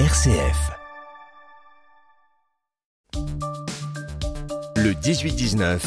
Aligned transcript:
RCF. 0.00 0.72
Le 4.74 4.90
18-19, 4.90 5.80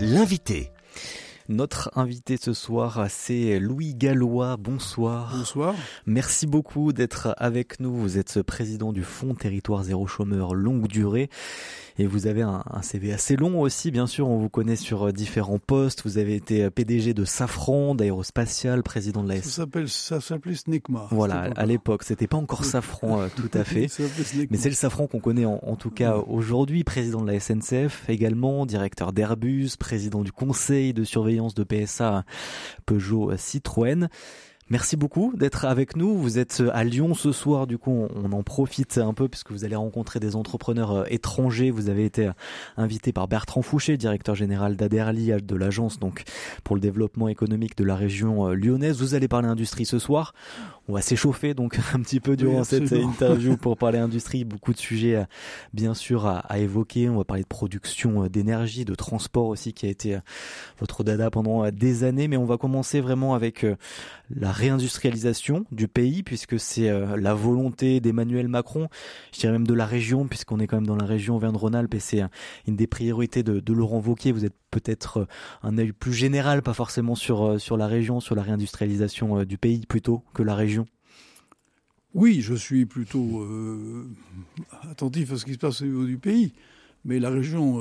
l'invité. 0.00 0.70
Notre 1.48 1.90
invité 1.98 2.36
ce 2.36 2.52
soir, 2.54 3.06
c'est 3.10 3.58
Louis 3.58 3.96
Gallois. 3.96 4.56
Bonsoir. 4.56 5.34
Bonsoir. 5.36 5.74
Merci 6.06 6.46
beaucoup 6.46 6.92
d'être 6.92 7.34
avec 7.38 7.80
nous. 7.80 7.92
Vous 7.92 8.18
êtes 8.18 8.40
président 8.42 8.92
du 8.92 9.02
Fonds 9.02 9.34
Territoire 9.34 9.82
Zéro 9.82 10.06
Chômeur 10.06 10.54
Longue 10.54 10.86
Durée. 10.86 11.30
Et 11.96 12.06
vous 12.06 12.26
avez 12.26 12.42
un, 12.42 12.62
CV 12.82 13.12
assez 13.12 13.36
long 13.36 13.60
aussi, 13.60 13.92
bien 13.92 14.08
sûr. 14.08 14.28
On 14.28 14.38
vous 14.38 14.48
connaît 14.48 14.74
sur 14.74 15.04
euh, 15.04 15.12
différents 15.12 15.60
postes. 15.60 16.02
Vous 16.04 16.18
avez 16.18 16.34
été 16.34 16.64
euh, 16.64 16.70
PDG 16.70 17.14
de 17.14 17.24
Safran, 17.24 17.94
d'Aérospatial, 17.94 18.82
président 18.82 19.22
de 19.22 19.28
la 19.28 19.40
Ça 19.42 19.48
s'appelle, 19.48 19.88
ça 19.88 20.20
s'appelait 20.20 20.56
Snecma. 20.56 21.06
Voilà, 21.12 21.50
à 21.54 21.66
l'époque, 21.66 22.02
c'était 22.02 22.26
pas 22.26 22.36
encore 22.36 22.64
Safran, 22.64 23.20
euh, 23.20 23.28
tout 23.34 23.50
à 23.54 23.62
fait. 23.62 23.86
Mais 24.50 24.56
c'est 24.56 24.70
le 24.70 24.74
Safran 24.74 25.06
qu'on 25.06 25.20
connaît 25.20 25.44
en, 25.44 25.60
en, 25.62 25.76
tout 25.76 25.90
cas 25.90 26.16
aujourd'hui. 26.16 26.82
Président 26.82 27.22
de 27.22 27.30
la 27.30 27.38
SNCF 27.38 28.08
également, 28.08 28.66
directeur 28.66 29.12
d'Airbus, 29.12 29.76
président 29.78 30.22
du 30.22 30.32
conseil 30.32 30.94
de 30.94 31.04
surveillance 31.04 31.54
de 31.54 31.62
PSA 31.62 32.24
Peugeot 32.86 33.36
Citroën. 33.36 34.08
Merci 34.70 34.96
beaucoup 34.96 35.34
d'être 35.36 35.66
avec 35.66 35.94
nous. 35.94 36.16
Vous 36.16 36.38
êtes 36.38 36.62
à 36.72 36.84
Lyon 36.84 37.12
ce 37.12 37.32
soir, 37.32 37.66
du 37.66 37.76
coup 37.76 38.08
on 38.14 38.32
en 38.32 38.42
profite 38.42 38.96
un 38.96 39.12
peu 39.12 39.28
puisque 39.28 39.52
vous 39.52 39.66
allez 39.66 39.76
rencontrer 39.76 40.20
des 40.20 40.36
entrepreneurs 40.36 40.92
euh, 40.92 41.04
étrangers. 41.10 41.70
Vous 41.70 41.90
avez 41.90 42.06
été 42.06 42.30
invité 42.78 43.12
par 43.12 43.28
Bertrand 43.28 43.60
Fouché, 43.60 43.98
directeur 43.98 44.34
général 44.34 44.76
d'Aderli, 44.76 45.32
de 45.42 45.54
l'agence 45.54 45.98
donc 45.98 46.22
pour 46.64 46.76
le 46.76 46.80
développement 46.80 47.28
économique 47.28 47.76
de 47.76 47.84
la 47.84 47.94
région 47.94 48.48
euh, 48.48 48.54
lyonnaise. 48.54 49.02
Vous 49.02 49.14
allez 49.14 49.28
parler 49.28 49.48
industrie 49.48 49.84
ce 49.84 49.98
soir. 49.98 50.32
On 50.88 50.94
va 50.94 51.02
s'échauffer 51.02 51.52
donc 51.52 51.78
un 51.92 52.00
petit 52.00 52.20
peu 52.20 52.34
durant 52.34 52.64
cette 52.64 52.90
interview 52.90 53.58
pour 53.58 53.76
parler 53.76 53.98
industrie. 53.98 54.44
Beaucoup 54.44 54.72
de 54.72 54.78
sujets 54.78 55.16
euh, 55.16 55.24
bien 55.74 55.92
sûr 55.92 56.24
à, 56.24 56.38
à 56.38 56.58
évoquer. 56.58 57.10
On 57.10 57.18
va 57.18 57.24
parler 57.24 57.42
de 57.42 57.48
production 57.48 58.28
d'énergie, 58.28 58.86
de 58.86 58.94
transport 58.94 59.48
aussi 59.48 59.74
qui 59.74 59.84
a 59.84 59.90
été 59.90 60.18
votre 60.80 61.04
dada 61.04 61.30
pendant 61.30 61.70
des 61.70 62.02
années. 62.02 62.28
Mais 62.28 62.38
on 62.38 62.46
va 62.46 62.56
commencer 62.56 63.02
vraiment 63.02 63.34
avec 63.34 63.66
la 64.30 64.53
réindustrialisation 64.54 65.66
du 65.70 65.88
pays, 65.88 66.22
puisque 66.22 66.58
c'est 66.58 66.88
euh, 66.88 67.16
la 67.16 67.34
volonté 67.34 68.00
d'Emmanuel 68.00 68.48
Macron, 68.48 68.88
je 69.32 69.40
dirais 69.40 69.52
même 69.52 69.66
de 69.66 69.74
la 69.74 69.84
région, 69.84 70.26
puisqu'on 70.26 70.60
est 70.60 70.66
quand 70.66 70.76
même 70.76 70.86
dans 70.86 70.96
la 70.96 71.04
région 71.04 71.36
Auvergne-Rhône-Alpes, 71.36 71.94
et 71.94 72.00
c'est 72.00 72.22
euh, 72.22 72.28
une 72.66 72.76
des 72.76 72.86
priorités 72.86 73.42
de, 73.42 73.60
de 73.60 73.72
Laurent 73.72 74.00
Wauquiez. 74.00 74.32
Vous 74.32 74.46
êtes 74.46 74.56
peut-être 74.70 75.18
euh, 75.18 75.26
un 75.62 75.76
œil 75.76 75.92
plus 75.92 76.14
général, 76.14 76.62
pas 76.62 76.74
forcément 76.74 77.14
sur, 77.14 77.60
sur 77.60 77.76
la 77.76 77.86
région, 77.86 78.20
sur 78.20 78.34
la 78.34 78.42
réindustrialisation 78.42 79.44
du 79.44 79.58
pays 79.58 79.84
plutôt 79.86 80.22
que 80.32 80.42
la 80.42 80.54
région. 80.54 80.86
Oui, 82.14 82.40
je 82.40 82.54
suis 82.54 82.86
plutôt 82.86 83.42
euh, 83.42 84.08
attentif 84.88 85.32
à 85.32 85.36
ce 85.36 85.44
qui 85.44 85.54
se 85.54 85.58
passe 85.58 85.82
au 85.82 85.86
niveau 85.86 86.04
du 86.04 86.16
pays. 86.16 86.54
Mais 87.04 87.18
la 87.18 87.28
région 87.28 87.76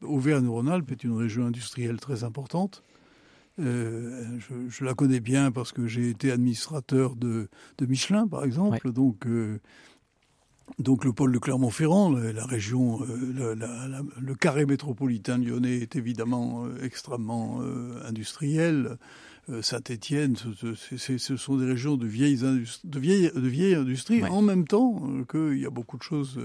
Auvergne-Rhône-Alpes 0.00 0.90
est 0.92 1.04
une 1.04 1.16
région 1.16 1.46
industrielle 1.46 1.98
très 2.00 2.24
importante. 2.24 2.82
Euh, 3.58 4.38
je, 4.38 4.68
je, 4.68 4.84
la 4.84 4.94
connais 4.94 5.20
bien 5.20 5.50
parce 5.50 5.72
que 5.72 5.86
j'ai 5.86 6.10
été 6.10 6.30
administrateur 6.30 7.16
de, 7.16 7.48
de, 7.78 7.86
Michelin, 7.86 8.28
par 8.28 8.44
exemple. 8.44 8.86
Ouais. 8.86 8.92
Donc, 8.92 9.26
euh, 9.26 9.60
donc 10.78 11.04
le 11.04 11.12
pôle 11.12 11.32
de 11.32 11.38
Clermont-Ferrand, 11.38 12.10
la, 12.10 12.32
la, 12.32 12.44
région, 12.44 13.00
euh, 13.02 13.54
la, 13.54 13.88
la, 13.88 14.02
le 14.20 14.34
carré 14.34 14.66
métropolitain 14.66 15.38
lyonnais 15.38 15.76
est 15.76 15.96
évidemment 15.96 16.66
extrêmement 16.82 17.60
industriel. 18.04 18.98
Saint-Étienne, 19.62 20.34
ce, 20.34 20.74
ce, 20.96 21.36
sont 21.36 21.56
des 21.56 21.66
régions 21.66 21.96
de 21.96 22.06
vieilles, 22.08 22.38
de 22.38 22.98
vieilles, 22.98 23.30
de 23.32 23.48
vieilles 23.48 23.76
industries, 23.76 24.20
ouais. 24.20 24.28
en 24.28 24.42
même 24.42 24.66
temps 24.66 25.00
qu'il 25.30 25.58
y 25.58 25.66
a 25.66 25.70
beaucoup 25.70 25.96
de 25.96 26.02
choses 26.02 26.40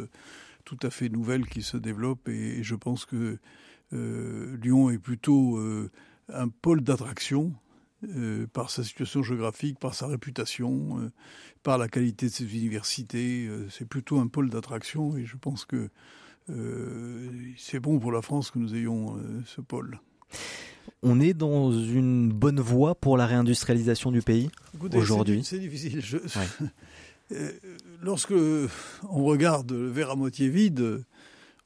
tout 0.66 0.78
à 0.84 0.92
fait 0.92 1.10
nouvelles 1.10 1.48
qui 1.48 1.64
se 1.64 1.78
développent. 1.78 2.30
Et, 2.30 2.60
et 2.60 2.64
je 2.64 2.76
pense 2.76 3.06
que 3.06 3.40
Lyon 3.92 4.92
est 4.92 5.00
plutôt 5.00 5.60
un 6.34 6.50
pôle 6.50 6.82
d'attraction 6.82 7.54
euh, 8.04 8.48
par 8.52 8.72
sa 8.72 8.84
situation 8.84 9.22
géographique, 9.22 9.78
par 9.78 9.94
sa 9.94 10.08
réputation, 10.08 11.00
euh, 11.00 11.12
par 11.62 11.78
la 11.78 11.88
qualité 11.88 12.26
de 12.28 12.32
ses 12.32 12.56
universités. 12.56 13.46
Euh, 13.48 13.68
c'est 13.70 13.88
plutôt 13.88 14.20
un 14.20 14.26
pôle 14.26 14.50
d'attraction 14.50 15.16
et 15.18 15.26
je 15.26 15.38
pense 15.38 15.66
que 15.66 15.90
c'est 17.56 17.80
bon 17.80 17.98
pour 17.98 18.12
la 18.12 18.22
France 18.22 18.52
que 18.52 18.60
nous 18.60 18.76
ayons 18.76 19.16
ce 19.46 19.62
pôle. 19.62 20.02
On 21.02 21.22
est 21.22 21.34
dans 21.34 21.72
une 21.72 22.28
bonne 22.28 22.60
voie 22.60 22.94
pour 22.94 23.16
la 23.16 23.26
réindustrialisation 23.26 24.12
du 24.12 24.22
pays 24.22 24.50
aujourd'hui? 24.94 25.46
C'est 25.46 25.60
difficile. 25.60 26.02
Je... 26.02 26.18
Ouais. 26.18 27.38
Lorsque 28.02 28.34
on 28.34 29.24
regarde 29.24 29.72
le 29.72 29.88
verre 29.88 30.12
à 30.12 30.16
moitié 30.18 30.50
vide, 30.50 31.06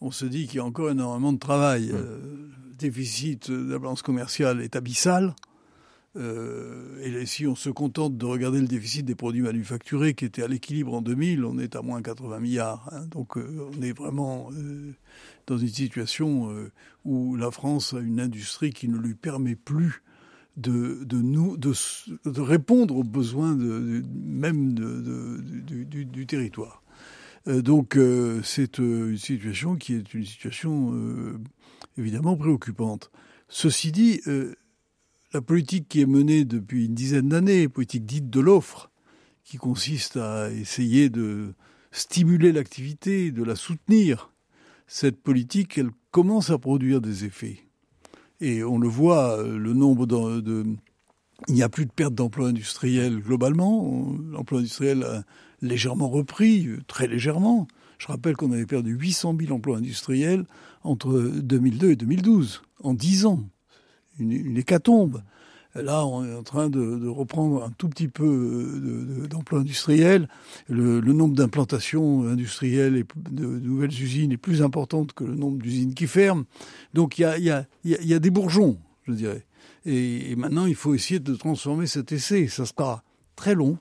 on 0.02 0.12
se 0.12 0.26
dit 0.26 0.46
qu'il 0.46 0.58
y 0.58 0.60
a 0.60 0.66
encore 0.66 0.92
énormément 0.92 1.34
de 1.34 1.40
travail. 1.40 1.92
Mmh 1.92 2.65
déficit 2.78 3.50
de 3.52 3.72
la 3.72 3.80
balance 3.80 4.02
commerciale 4.02 4.62
est 4.62 4.76
abyssal. 4.76 5.36
Euh, 6.18 6.98
et 7.02 7.26
si 7.26 7.46
on 7.46 7.56
se 7.56 7.70
contente 7.70 8.18
de 8.18 8.26
regarder 8.26 8.62
le 8.62 8.68
déficit 8.68 9.06
des 9.06 9.16
produits 9.16 9.42
manufacturés 9.42 10.14
qui 10.14 10.24
était 10.24 10.44
à 10.44 10.48
l'équilibre 10.48 10.94
en 10.94 11.02
2000, 11.02 11.44
on 11.44 11.60
est 11.60 11.76
à 11.76 11.82
moins 11.82 12.02
80 12.02 12.40
milliards. 12.40 12.88
Hein. 12.94 13.06
Donc 13.12 13.38
euh, 13.38 13.68
on 13.78 13.82
est 13.82 13.92
vraiment 13.92 14.50
euh, 14.54 14.94
dans 15.48 15.58
une 15.58 15.68
situation 15.68 16.50
où 17.04 17.36
la 17.36 17.52
France 17.52 17.94
a 17.94 18.00
une 18.00 18.20
industrie 18.20 18.72
qui 18.72 18.88
ne 18.88 18.98
lui 18.98 19.16
permet 19.16 19.56
plus 19.56 20.04
de, 20.58 21.04
de, 21.04 21.18
nous, 21.18 21.58
de, 21.58 21.74
répondre 22.42 22.96
aux 22.96 23.04
besoins 23.04 23.56
de, 23.56 24.02
même 24.14 24.74
du, 24.74 26.26
territoire. 26.26 26.82
Euh, 27.48 27.62
donc 27.62 27.98
c'est 28.44 28.78
une 28.78 29.18
situation 29.18 29.76
qui 29.76 29.94
est 29.94 30.14
une 30.14 30.26
situation 30.26 30.94
évidemment 31.98 32.36
préoccupante. 32.36 33.12
Ceci 33.48 33.92
dit, 33.92 34.22
euh, 34.28 34.56
la 35.34 35.42
politique 35.42 35.88
qui 35.88 36.02
est 36.02 36.06
menée 36.06 36.46
depuis 36.46 36.86
une 36.86 36.96
dizaine 36.96 37.30
d'années, 37.30 37.68
politique 37.68 38.06
dite 38.06 38.30
de 38.30 38.40
l'offre, 38.40 38.92
qui 39.44 39.58
consiste 39.58 40.18
à 40.18 40.52
essayer 40.52 41.10
de 41.10 41.54
stimuler 41.92 42.52
l'activité, 42.52 43.32
de 43.32 43.44
la 43.44 43.56
soutenir, 43.56 44.32
cette 44.88 45.22
politique, 45.22 45.78
elle 45.78 45.92
commence 46.12 46.50
à 46.50 46.58
produire 46.58 47.02
des 47.02 47.26
effets. 47.26 47.60
Et 48.42 48.64
on 48.64 48.78
le 48.78 48.88
voit, 48.88 49.38
euh, 49.40 49.58
le 49.58 49.74
nombre 49.74 50.06
de... 50.06 50.66
il 51.48 51.54
n'y 51.54 51.64
a 51.64 51.70
plus 51.70 51.86
de 51.86 51.92
perte 51.92 52.14
d'emploi 52.14 52.50
industriel 52.50 53.20
globalement. 53.20 54.14
L'emploi 54.32 54.60
industriel 54.60 55.24
légèrement 55.68 56.10
repris, 56.10 56.70
très 56.88 57.08
légèrement. 57.08 57.68
Je 57.98 58.08
rappelle 58.08 58.36
qu'on 58.36 58.52
avait 58.52 58.66
perdu 58.66 58.92
800 58.92 59.36
000 59.40 59.54
emplois 59.54 59.78
industriels 59.78 60.46
entre 60.84 61.14
2002 61.14 61.92
et 61.92 61.96
2012, 61.96 62.62
en 62.84 62.94
10 62.94 63.26
ans. 63.26 63.44
Une, 64.20 64.32
une 64.32 64.58
hécatombe. 64.58 65.22
Là, 65.76 66.06
on 66.06 66.26
est 66.26 66.34
en 66.34 66.44
train 66.44 66.70
de, 66.70 67.08
reprendre 67.08 67.64
un 67.64 67.72
tout 67.72 67.90
petit 67.90 68.08
peu 68.08 69.28
d'emplois 69.30 69.60
de, 69.60 69.64
de, 69.64 69.68
industriels. 69.68 70.30
Le, 70.70 71.02
nombre 71.02 71.36
d'implantations 71.36 72.24
industrielles 72.24 72.96
et 72.96 73.06
de, 73.30 73.46
nouvelles 73.46 73.92
usines 73.92 74.32
est 74.32 74.38
plus 74.38 74.62
importante 74.62 75.12
que 75.12 75.26
le 75.26 75.36
nombre 75.36 75.58
d'usines 75.58 75.94
qui 75.94 76.08
ferment. 76.08 76.46
Donc 76.94 77.20
il 77.20 77.24
y 77.24 77.52
a, 77.52 78.20
des 78.20 78.30
bourgeons, 78.30 78.78
je 79.04 79.12
dirais. 79.12 79.46
Et 79.86 80.36
maintenant, 80.38 80.66
il 80.66 80.76
faut 80.76 80.96
essayer 80.96 81.20
de 81.20 81.36
transformer 81.36 81.88
cet 81.88 82.14
essai. 82.14 82.48
Ça 82.48 82.66
sera 82.66 83.04
très 83.36 83.54
long, 83.54 83.78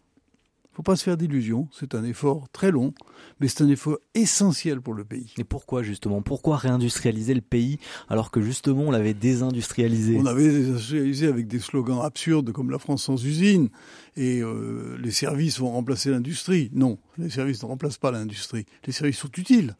faut 0.74 0.82
pas 0.82 0.96
se 0.96 1.04
faire 1.04 1.16
d'illusions, 1.16 1.68
c'est 1.70 1.94
un 1.94 2.02
effort 2.02 2.48
très 2.52 2.72
long, 2.72 2.94
mais 3.38 3.46
c'est 3.46 3.62
un 3.62 3.68
effort 3.68 3.98
essentiel 4.14 4.80
pour 4.80 4.94
le 4.94 5.04
pays. 5.04 5.32
Et 5.38 5.44
pourquoi 5.44 5.84
justement 5.84 6.20
Pourquoi 6.20 6.56
réindustrialiser 6.56 7.32
le 7.32 7.42
pays 7.42 7.78
alors 8.08 8.32
que 8.32 8.40
justement 8.40 8.82
on 8.82 8.90
l'avait 8.90 9.14
désindustrialisé? 9.14 10.16
On 10.18 10.26
avait 10.26 10.48
désindustrialisé 10.48 11.28
avec 11.28 11.46
des 11.46 11.60
slogans 11.60 12.00
absurdes 12.00 12.50
comme 12.50 12.70
la 12.70 12.80
France 12.80 13.04
sans 13.04 13.24
usine 13.24 13.68
et 14.16 14.40
euh, 14.40 14.96
les 15.00 15.12
services 15.12 15.60
vont 15.60 15.70
remplacer 15.70 16.10
l'industrie. 16.10 16.70
Non, 16.72 16.98
les 17.18 17.30
services 17.30 17.62
ne 17.62 17.68
remplacent 17.68 17.98
pas 17.98 18.10
l'industrie. 18.10 18.66
Les 18.84 18.92
services 18.92 19.18
sont 19.18 19.30
utiles, 19.36 19.76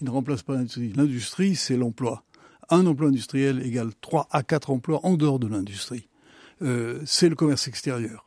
ils 0.00 0.04
ne 0.04 0.10
remplacent 0.10 0.44
pas 0.44 0.54
l'industrie. 0.54 0.94
L'industrie, 0.96 1.56
c'est 1.56 1.76
l'emploi. 1.76 2.24
Un 2.70 2.86
emploi 2.86 3.08
industriel 3.08 3.60
égale 3.66 3.90
3 4.00 4.28
à 4.30 4.42
4 4.42 4.70
emplois 4.70 5.00
en 5.04 5.16
dehors 5.18 5.38
de 5.38 5.46
l'industrie. 5.46 6.08
Euh, 6.62 7.02
c'est 7.04 7.28
le 7.28 7.34
commerce 7.34 7.68
extérieur. 7.68 8.26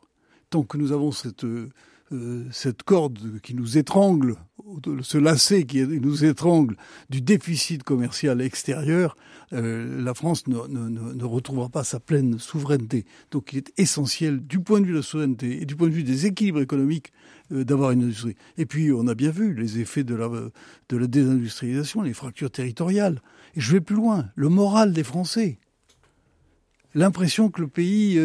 Tant 0.50 0.62
que 0.62 0.76
nous 0.76 0.92
avons 0.92 1.10
cette... 1.10 1.44
Euh, 1.44 1.68
euh, 2.12 2.44
cette 2.50 2.82
corde 2.82 3.40
qui 3.42 3.54
nous 3.54 3.78
étrangle, 3.78 4.36
ce 5.02 5.18
lacet 5.18 5.64
qui 5.64 5.82
nous 5.82 6.24
étrangle 6.24 6.76
du 7.10 7.20
déficit 7.20 7.82
commercial 7.82 8.40
extérieur, 8.40 9.16
euh, 9.52 10.02
la 10.02 10.14
France 10.14 10.46
ne, 10.46 11.24
retrouvera 11.24 11.68
pas 11.68 11.84
sa 11.84 12.00
pleine 12.00 12.38
souveraineté. 12.38 13.04
Donc 13.30 13.52
il 13.52 13.58
est 13.58 13.72
essentiel, 13.78 14.40
du 14.40 14.60
point 14.60 14.80
de 14.80 14.86
vue 14.86 14.92
de 14.92 14.98
la 14.98 15.02
souveraineté 15.02 15.62
et 15.62 15.66
du 15.66 15.76
point 15.76 15.88
de 15.88 15.92
vue 15.92 16.04
des 16.04 16.26
équilibres 16.26 16.60
économiques, 16.60 17.12
euh, 17.52 17.64
d'avoir 17.64 17.90
une 17.90 18.02
industrie. 18.02 18.36
Et 18.56 18.66
puis 18.66 18.92
on 18.92 19.06
a 19.08 19.14
bien 19.14 19.30
vu 19.30 19.54
les 19.54 19.78
effets 19.78 20.04
de 20.04 20.14
la, 20.14 21.06
désindustrialisation, 21.06 22.02
les 22.02 22.14
fractures 22.14 22.50
territoriales. 22.50 23.20
Et 23.54 23.60
je 23.60 23.72
vais 23.72 23.80
plus 23.80 23.96
loin, 23.96 24.30
le 24.34 24.48
moral 24.48 24.92
des 24.92 25.04
Français. 25.04 25.58
L'impression 26.94 27.50
que 27.50 27.60
le 27.62 27.68
pays... 27.68 28.18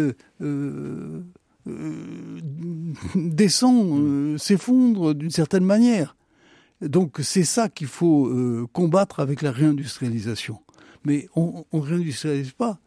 descend, 3.15 4.37
s'effondre 4.37 5.13
d'une 5.13 5.31
certaine 5.31 5.65
manière. 5.65 6.15
Donc 6.81 7.17
c'est 7.21 7.43
ça 7.43 7.69
qu'il 7.69 7.87
faut 7.87 8.67
combattre 8.73 9.19
avec 9.19 9.41
la 9.41 9.51
réindustrialisation. 9.51 10.61
Mais 11.05 11.27
on 11.35 11.65
ne 11.73 11.79
réindustrialise 11.79 12.51
pas 12.51 12.79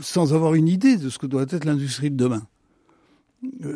sans 0.00 0.34
avoir 0.34 0.54
une 0.54 0.68
idée 0.68 0.96
de 0.96 1.08
ce 1.08 1.18
que 1.18 1.26
doit 1.26 1.46
être 1.50 1.64
l'industrie 1.64 2.10
de 2.10 2.16
demain. 2.16 2.46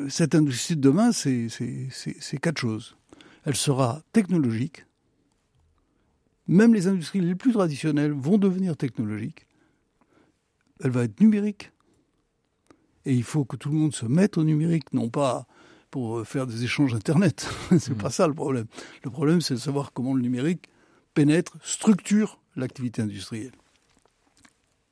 cette 0.08 0.34
industrie 0.34 0.76
de 0.76 0.80
demain, 0.80 1.12
c'est 1.12 2.38
quatre 2.40 2.58
choses. 2.58 2.96
Elle 3.44 3.56
sera 3.56 4.02
technologique, 4.12 4.84
même 6.46 6.74
les 6.74 6.86
industries 6.88 7.20
les 7.20 7.34
plus 7.34 7.52
traditionnelles 7.52 8.12
vont 8.12 8.38
devenir 8.38 8.76
technologiques. 8.76 9.46
Elle 10.82 10.90
va 10.90 11.04
être 11.04 11.20
numérique. 11.20 11.72
Et 13.06 13.14
il 13.14 13.24
faut 13.24 13.44
que 13.44 13.56
tout 13.56 13.70
le 13.70 13.76
monde 13.76 13.94
se 13.94 14.06
mette 14.06 14.38
au 14.38 14.44
numérique, 14.44 14.92
non 14.92 15.08
pas 15.08 15.46
pour 15.90 16.26
faire 16.26 16.46
des 16.46 16.64
échanges 16.64 16.94
Internet. 16.94 17.48
c'est 17.78 17.96
pas 17.96 18.08
mmh. 18.08 18.12
ça 18.12 18.28
le 18.28 18.34
problème. 18.34 18.66
Le 19.02 19.10
problème, 19.10 19.40
c'est 19.40 19.54
de 19.54 19.58
savoir 19.58 19.92
comment 19.92 20.14
le 20.14 20.22
numérique 20.22 20.68
pénètre, 21.14 21.56
structure 21.62 22.40
l'activité 22.56 23.02
industrielle. 23.02 23.52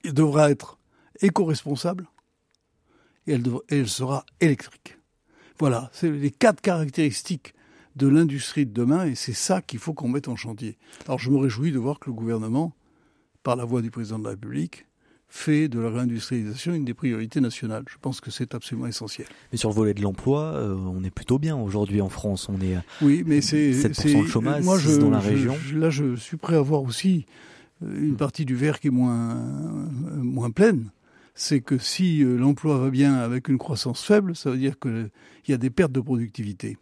Il 0.05 0.15
devra 0.15 0.51
être 0.51 0.79
éco-responsable 1.21 2.07
et 3.27 3.33
elle, 3.33 3.45
elle 3.69 3.89
sera 3.89 4.25
électrique. 4.41 4.99
Voilà, 5.59 5.91
c'est 5.93 6.11
les 6.11 6.31
quatre 6.31 6.61
caractéristiques 6.61 7.55
de 7.97 8.07
l'industrie 8.07 8.65
de 8.65 8.73
demain 8.73 9.07
et 9.07 9.15
c'est 9.15 9.33
ça 9.33 9.61
qu'il 9.61 9.81
faut 9.81 9.93
qu'on 9.93 10.09
mette 10.09 10.29
en 10.29 10.37
chantier. 10.37 10.79
Alors 11.07 11.19
je 11.19 11.31
me 11.31 11.39
réjouis 11.39 11.73
de 11.73 11.79
voir 11.79 11.99
que 11.99 12.11
le 12.11 12.15
gouvernement, 12.15 12.75
par 13.43 13.57
la 13.57 13.65
voix 13.65 13.83
du 13.83 13.91
président 13.91 14.19
de 14.19 14.25
la 14.25 14.31
République, 14.31 14.87
fait 15.29 15.69
de 15.69 15.79
la 15.79 15.91
réindustrialisation 15.91 16.73
une 16.73 16.85
des 16.85 16.95
priorités 16.95 17.41
nationales. 17.41 17.85
Je 17.89 17.97
pense 18.01 18.21
que 18.21 18.31
c'est 18.31 18.55
absolument 18.55 18.87
essentiel. 18.87 19.27
Mais 19.53 19.59
sur 19.59 19.69
le 19.69 19.75
volet 19.75 19.95
de 19.95 20.01
l'emploi, 20.01 20.55
euh, 20.55 20.75
on 20.75 21.05
est 21.05 21.11
plutôt 21.11 21.39
bien 21.39 21.57
aujourd'hui 21.57 22.01
en 22.01 22.09
France. 22.09 22.49
On 22.49 22.61
est 22.61 22.79
oui, 23.03 23.23
mais 23.27 23.41
c'est 23.41 23.73
7% 23.73 24.23
de 24.23 24.27
chômage 24.27 24.65
moi, 24.65 24.79
je, 24.79 24.99
dans 24.99 25.11
la 25.11 25.21
région. 25.21 25.55
là, 25.75 25.91
je 25.91 26.17
suis 26.17 26.39
prêt 26.39 26.57
à 26.57 26.63
voir 26.63 26.83
aussi 26.83 27.27
euh, 27.83 28.01
une 28.01 28.17
partie 28.17 28.45
du 28.45 28.55
verre 28.55 28.81
qui 28.81 28.89
est 28.89 28.91
moins 28.91 29.37
moins 30.17 30.51
pleine. 30.51 30.91
C'est 31.35 31.61
que 31.61 31.79
si 31.79 32.25
euh, 32.25 32.37
l'emploi 32.37 32.79
va 32.79 32.91
bien 32.91 33.15
avec 33.15 33.49
une 33.49 33.59
croissance 33.59 34.03
faible, 34.03 34.35
ça 34.35 34.51
veut 34.51 34.59
dire 34.59 34.79
qu'il 34.81 35.11
y 35.47 35.53
a 35.53 35.57
des 35.57 35.71
pertes 35.71 35.93
de 35.93 36.01
productivité. 36.01 36.79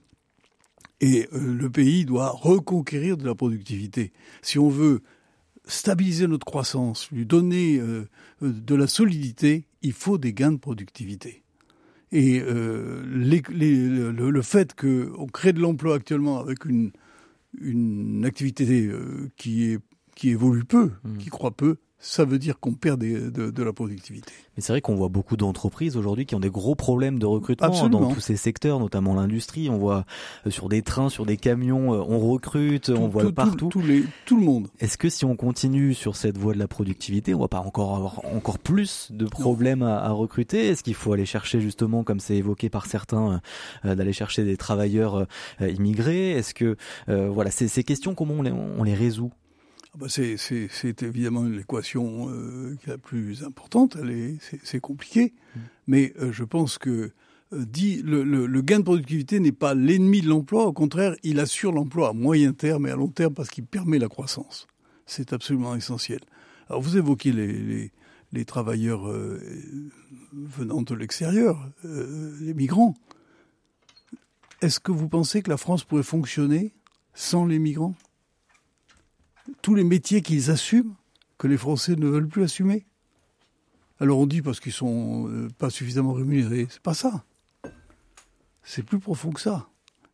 Et 1.03 1.29
euh, 1.35 1.53
le 1.53 1.69
pays 1.69 2.07
doit 2.07 2.31
reconquérir 2.31 3.19
de 3.19 3.27
la 3.27 3.35
productivité. 3.35 4.13
Si 4.41 4.59
on 4.59 4.71
veut 4.71 5.03
stabiliser 5.67 6.27
notre 6.27 6.47
croissance, 6.47 7.11
lui 7.11 7.27
donner 7.27 7.79
euh, 7.79 8.09
euh, 8.43 8.53
de 8.53 8.75
la 8.75 8.87
solidité, 8.87 9.67
il 9.83 9.93
faut 9.93 10.19
des 10.19 10.33
gains 10.33 10.53
de 10.53 10.59
productivité. 10.59 11.43
Et 12.13 12.41
le, 12.41 14.43
fait 14.43 14.75
qu'on 14.75 15.27
crée 15.27 15.53
de 15.53 15.59
l'emploi 15.59 15.97
actuellement 15.97 16.39
avec 16.39 16.65
une, 16.65 16.93
une 17.61 18.25
activité 18.25 18.89
qui, 19.37 19.65
est, 19.65 19.81
qui 20.15 20.31
évolue 20.31 20.65
peu, 20.65 20.93
mmh. 21.03 21.19
qui 21.19 21.31
croît 21.31 21.51
peu, 21.51 21.79
ça 22.07 22.25
veut 22.25 22.39
dire 22.39 22.61
qu'on 22.61 22.75
perd 22.75 23.01
de, 23.01 23.63
la 23.63 23.73
productivité. 23.73 24.33
Mais 24.57 24.63
c'est 24.63 24.73
vrai 24.73 24.81
qu'on 24.81 24.95
voit 24.95 25.09
beaucoup 25.09 25.37
d'entreprises 25.37 25.97
aujourd'hui 25.97 26.25
qui 26.25 26.37
ont 26.37 26.41
des 26.41 26.51
gros 26.51 26.77
problèmes 26.77 27.19
de 27.19 27.27
recrutement 27.27 27.89
dans 27.89 28.13
tous 28.13 28.21
ces 28.21 28.37
secteurs, 28.37 28.79
notamment 28.79 29.15
l'industrie. 29.15 29.69
On 29.69 29.77
voit 29.77 30.05
euh, 30.47 30.51
sur 30.51 30.69
des 30.69 30.83
trains, 30.83 31.09
sur 31.09 31.27
des 31.27 31.37
camions, 31.37 31.93
euh, 31.93 32.05
on 32.09 32.21
recrute, 32.21 32.91
on 32.91 33.09
voit 33.09 33.33
partout. 33.33 33.71
Tout, 33.71 33.83
les, 33.83 34.05
tout 34.25 34.39
le 34.39 34.45
monde. 34.45 34.69
Est-ce 34.79 34.99
que 34.99 35.09
si 35.09 35.25
on 35.25 35.35
continue 35.35 35.95
sur 35.95 36.15
cette 36.15 36.39
voie 36.39 36.55
de 36.55 36.61
la 36.61 36.69
productivité, 36.69 37.35
on 37.35 37.41
va 37.41 37.49
pas 37.49 37.59
encore 37.59 37.97
avoir 37.97 38.25
encore 38.27 38.61
plus 38.61 39.09
de 39.11 39.27
problèmes 39.27 39.83
à, 39.83 40.11
recruter? 40.11 40.69
Est-ce 40.69 40.85
qu'il 40.85 40.95
faut 40.95 41.13
aller 41.13 41.27
chercher 41.27 41.61
justement, 41.61 42.05
comme 42.05 42.21
c'est 42.21 42.37
évoqué 42.37 42.71
par 42.71 42.87
certains, 42.87 43.41
euh, 43.85 43.97
d'aller 43.97 44.13
chercher 44.13 44.45
des 44.45 44.57
travailleurs 44.57 45.27
immigrés? 45.61 46.31
Est-ce 46.31 46.55
que 46.55 46.77
voilà, 47.09 47.51
ces, 47.51 47.67
ces 47.67 47.83
questions, 47.83 48.15
comment 48.15 48.35
on 48.35 48.43
les, 48.43 48.53
on 48.53 48.85
les 48.85 48.95
résout? 48.95 49.33
C'est 50.09 51.03
évidemment 51.03 51.45
l'équation 51.45 52.29
euh, 52.31 52.77
la 52.87 52.99
plus 52.99 53.45
importante. 53.45 53.97
C'est 54.63 54.81
compliqué, 54.81 55.35
mmh. 55.35 55.61
mais 55.87 56.13
euh, 56.19 56.33
je 56.33 56.45
pense 56.45 56.79
que 56.79 57.13
euh, 57.53 57.65
dit, 57.65 58.03
le, 58.03 58.23
le, 58.25 58.63
gain 58.63 58.79
de 58.79 58.85
productivité 58.85 59.41
n'est 59.41 59.53
pas 59.53 59.75
l'ennemi 59.75 60.21
de 60.21 60.29
l'emploi. 60.29 60.67
Au 60.67 60.73
contraire, 60.73 61.15
il 61.23 61.41
assure 61.41 61.73
l'emploi 61.73 62.11
à 62.11 62.13
moyen 62.13 62.53
terme 62.53 62.87
et 62.87 62.91
à 62.91 62.97
long 62.97 63.09
terme 63.09 63.35
parce 63.35 63.49
qu'il 63.49 63.65
permet 63.65 63.99
la 63.99 64.09
croissance. 64.09 64.67
C'est 65.07 65.33
absolument 65.33 65.75
essentiel. 65.75 66.21
Alors 66.69 66.83
vous 66.83 66.97
évoquez 66.97 67.33
les, 67.33 67.53
les, 67.53 67.93
les 68.33 68.45
travailleurs 68.45 69.09
venant 70.33 70.83
de 70.83 70.95
l'extérieur, 70.95 71.71
les 71.85 72.55
migrants. 72.55 72.95
Est-ce 74.63 74.81
que 74.81 74.91
vous 74.91 75.09
pensez 75.09 75.43
que 75.43 75.51
la 75.51 75.57
France 75.57 75.85
pourrait 75.85 76.03
fonctionner 76.03 76.73
sans 77.15 77.47
les 77.47 77.61
migrants? 77.61 77.95
Tous 79.63 79.75
les 79.75 79.85
métiers 79.85 80.23
qu'ils 80.23 80.51
assument 80.51 80.95
que 81.39 81.47
les 81.47 81.57
Français 81.57 81.97
ne 81.97 82.07
veulent 82.07 82.29
plus 82.29 82.45
assumer. 82.45 82.87
Alors 84.01 84.19
on 84.19 84.27
dit 84.27 84.43
parce 84.43 84.61
qu'ils 84.61 84.73
sont 84.73 85.29
euh, 85.29 85.49
pas 85.59 85.71
suffisamment 85.71 86.13
rémunérés. 86.13 86.67
C'est 86.71 86.83
pas 86.83 86.95
ça. 86.95 87.25
C'est 88.63 88.83
plus 88.83 88.99
profond 88.99 89.31
que 89.31 89.41
ça. 89.41 89.69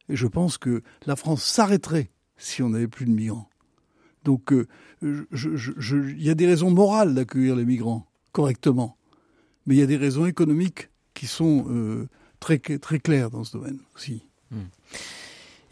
Et 0.08 0.16
je 0.16 0.26
pense 0.26 0.58
que 0.58 0.82
la 1.06 1.16
France 1.16 1.44
s'arrêterait 1.44 2.10
si 2.36 2.62
on 2.62 2.70
n'avait 2.70 2.88
plus 2.88 3.06
de 3.06 3.10
migrants. 3.10 3.48
Donc 4.24 4.52
euh, 4.52 4.68
il 5.02 6.22
y 6.22 6.30
a 6.30 6.34
des 6.34 6.46
raisons 6.46 6.70
morales 6.70 7.14
d'accueillir 7.14 7.56
les 7.56 7.64
migrants 7.64 8.06
correctement, 8.32 8.96
mais 9.66 9.74
il 9.74 9.78
y 9.78 9.82
a 9.82 9.86
des 9.86 9.96
raisons 9.96 10.26
économiques 10.26 10.90
qui 11.14 11.26
sont 11.26 11.66
euh, 11.68 12.08
très, 12.40 12.58
claires 12.58 13.30
dans 13.30 13.44
ce 13.44 13.52
domaine 13.52 13.78
aussi. 13.96 14.22
Hmm. 14.50 14.64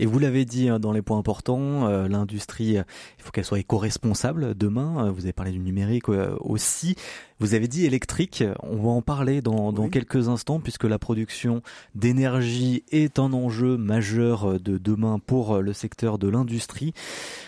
Et 0.00 0.06
vous 0.06 0.18
l'avez 0.18 0.46
dit 0.46 0.70
hein, 0.70 0.80
dans 0.80 0.92
les 0.92 1.02
points 1.02 1.18
importants, 1.18 1.86
euh, 1.86 2.08
l'industrie, 2.08 2.76
il 2.78 2.84
faut 3.18 3.30
qu'elle 3.32 3.44
soit 3.44 3.58
éco-responsable 3.58 4.54
demain. 4.54 5.04
Euh, 5.04 5.10
vous 5.10 5.24
avez 5.24 5.34
parlé 5.34 5.52
du 5.52 5.58
numérique 5.58 6.08
euh, 6.08 6.34
aussi. 6.40 6.96
Vous 7.40 7.54
avez 7.54 7.68
dit 7.68 7.86
électrique, 7.86 8.44
on 8.62 8.76
va 8.76 8.90
en 8.90 9.00
parler 9.00 9.40
dans, 9.40 9.72
dans 9.72 9.88
quelques 9.88 10.28
instants 10.28 10.60
puisque 10.60 10.84
la 10.84 10.98
production 10.98 11.62
d'énergie 11.94 12.84
est 12.92 13.18
un 13.18 13.32
enjeu 13.32 13.78
majeur 13.78 14.60
de 14.60 14.76
demain 14.76 15.18
pour 15.18 15.56
le 15.62 15.72
secteur 15.72 16.18
de 16.18 16.28
l'industrie. 16.28 16.92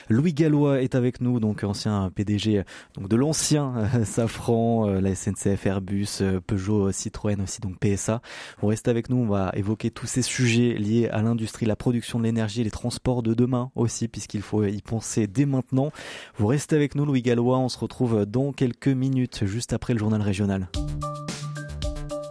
Louis 0.09 0.33
Gallois 0.33 0.81
est 0.81 0.95
avec 0.95 1.21
nous, 1.21 1.41
donc 1.41 1.63
ancien 1.63 2.11
PDG 2.15 2.65
donc 2.95 3.11
de 3.11 3.17
l'ancien 3.17 3.75
Safran, 4.05 4.87
la 4.87 5.15
SNCF, 5.15 5.67
Airbus, 5.67 6.23
Peugeot, 6.47 6.91
Citroën 6.91 7.43
aussi, 7.43 7.61
donc 7.61 7.77
PSA. 7.79 8.23
Vous 8.63 8.69
restez 8.69 8.91
avec 8.91 9.11
nous, 9.11 9.19
on 9.19 9.27
va 9.27 9.53
évoquer 9.55 9.91
tous 9.91 10.07
ces 10.07 10.23
sujets 10.23 10.73
liés 10.73 11.11
à 11.11 11.21
l'industrie, 11.21 11.67
la 11.67 11.77
production 11.77 12.19
de 12.19 12.25
l'énergie 12.25 12.65
les 12.65 12.71
transports 12.71 13.23
de 13.23 13.35
demain 13.35 13.71
aussi, 13.75 14.09
puisqu'il 14.09 14.41
faut 14.41 14.65
y 14.65 14.81
penser 14.81 15.27
dès 15.27 15.45
maintenant. 15.45 15.93
Vous 16.39 16.47
restez 16.47 16.77
avec 16.77 16.95
nous, 16.95 17.05
Louis 17.05 17.21
Gallois. 17.21 17.59
On 17.59 17.69
se 17.69 17.79
retrouve 17.79 18.25
dans 18.25 18.53
quelques 18.53 18.89
minutes, 18.89 19.45
juste 19.45 19.75
après 19.75 19.82
le 19.91 19.99
journal 19.99 20.23
régional. 20.23 20.69